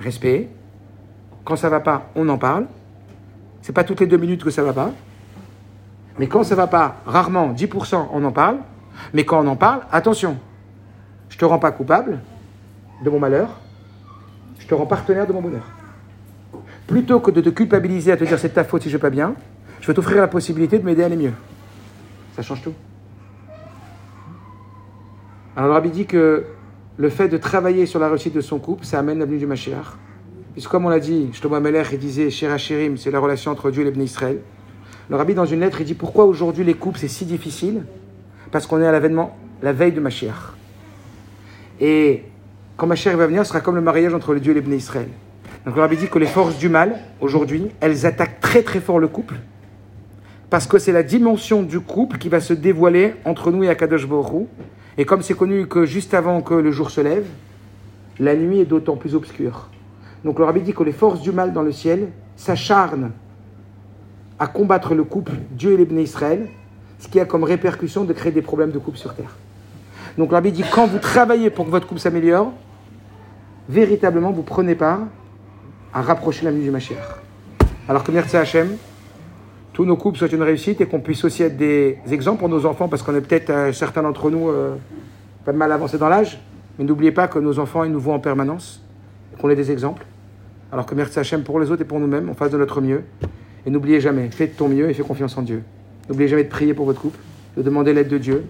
[0.00, 0.48] Respect.
[1.44, 2.66] Quand ça va pas, on en parle.
[3.62, 4.90] C'est pas toutes les deux minutes que ça va pas.
[6.18, 8.56] Mais quand ça va pas, rarement, 10%, on en parle.
[9.12, 10.36] Mais quand on en parle, attention.
[11.28, 12.18] Je te rends pas coupable
[13.04, 13.50] de mon malheur.
[14.58, 15.73] Je te rends partenaire de mon bonheur.
[16.86, 19.10] Plutôt que de te culpabiliser à te dire c'est ta faute si je vais pas
[19.10, 19.34] bien,
[19.80, 21.32] je vais t'offrir la possibilité de m'aider à aller mieux.
[22.36, 22.74] Ça change tout.
[25.56, 26.44] Alors le rabbi dit que
[26.96, 29.96] le fait de travailler sur la réussite de son couple, ça amène l'avenue du Mashiach.
[30.52, 33.70] Puisque comme on l'a dit, Shlomo Melech, il disait, Shira Shirim, c'est la relation entre
[33.70, 34.38] Dieu et l'Ebné Israël.
[35.10, 37.84] Le rabbi, dans une lettre, il dit pourquoi aujourd'hui les couples, c'est si difficile?
[38.50, 40.54] Parce qu'on est à l'avènement, la veille de Mashiach.
[41.80, 42.22] Et
[42.76, 45.08] quand Mashiach va venir, ce sera comme le mariage entre le Dieu et l'Ebné Israël.
[45.64, 48.98] Donc le rabbi dit que les forces du mal, aujourd'hui, elles attaquent très très fort
[48.98, 49.36] le couple.
[50.50, 54.06] Parce que c'est la dimension du couple qui va se dévoiler entre nous et Akadosh
[54.06, 54.46] Baruch
[54.98, 57.24] Et comme c'est connu que juste avant que le jour se lève,
[58.18, 59.70] la nuit est d'autant plus obscure.
[60.22, 63.12] Donc le rabbi dit que les forces du mal dans le ciel s'acharnent
[64.38, 66.46] à combattre le couple Dieu et l'Ebné Israël,
[66.98, 69.36] ce qui a comme répercussion de créer des problèmes de couple sur terre.
[70.18, 72.52] Donc le rabbi dit quand vous travaillez pour que votre couple s'améliore,
[73.68, 75.00] véritablement vous prenez part
[75.94, 76.98] à rapprocher l'avenue du Mashiach.
[77.88, 78.76] Alors que merci Hachem,
[79.72, 82.66] tous nos couples soient une réussite et qu'on puisse aussi être des exemples pour nos
[82.66, 84.74] enfants, parce qu'on est peut-être, euh, certains d'entre nous, euh,
[85.44, 86.40] pas mal avancés dans l'âge,
[86.78, 88.82] mais n'oubliez pas que nos enfants, ils nous voient en permanence,
[89.32, 90.04] et qu'on est des exemples.
[90.72, 93.04] Alors que merci Hachem pour les autres et pour nous-mêmes, on fasse de notre mieux.
[93.66, 95.62] Et n'oubliez jamais, faites ton mieux et faites confiance en Dieu.
[96.08, 97.18] N'oubliez jamais de prier pour votre couple,
[97.56, 98.44] de demander l'aide de Dieu.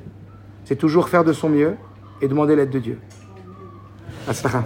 [0.65, 1.75] C'est toujours faire de son mieux
[2.23, 2.99] et demander l'aide de Dieu.
[4.27, 4.65] Aslacha.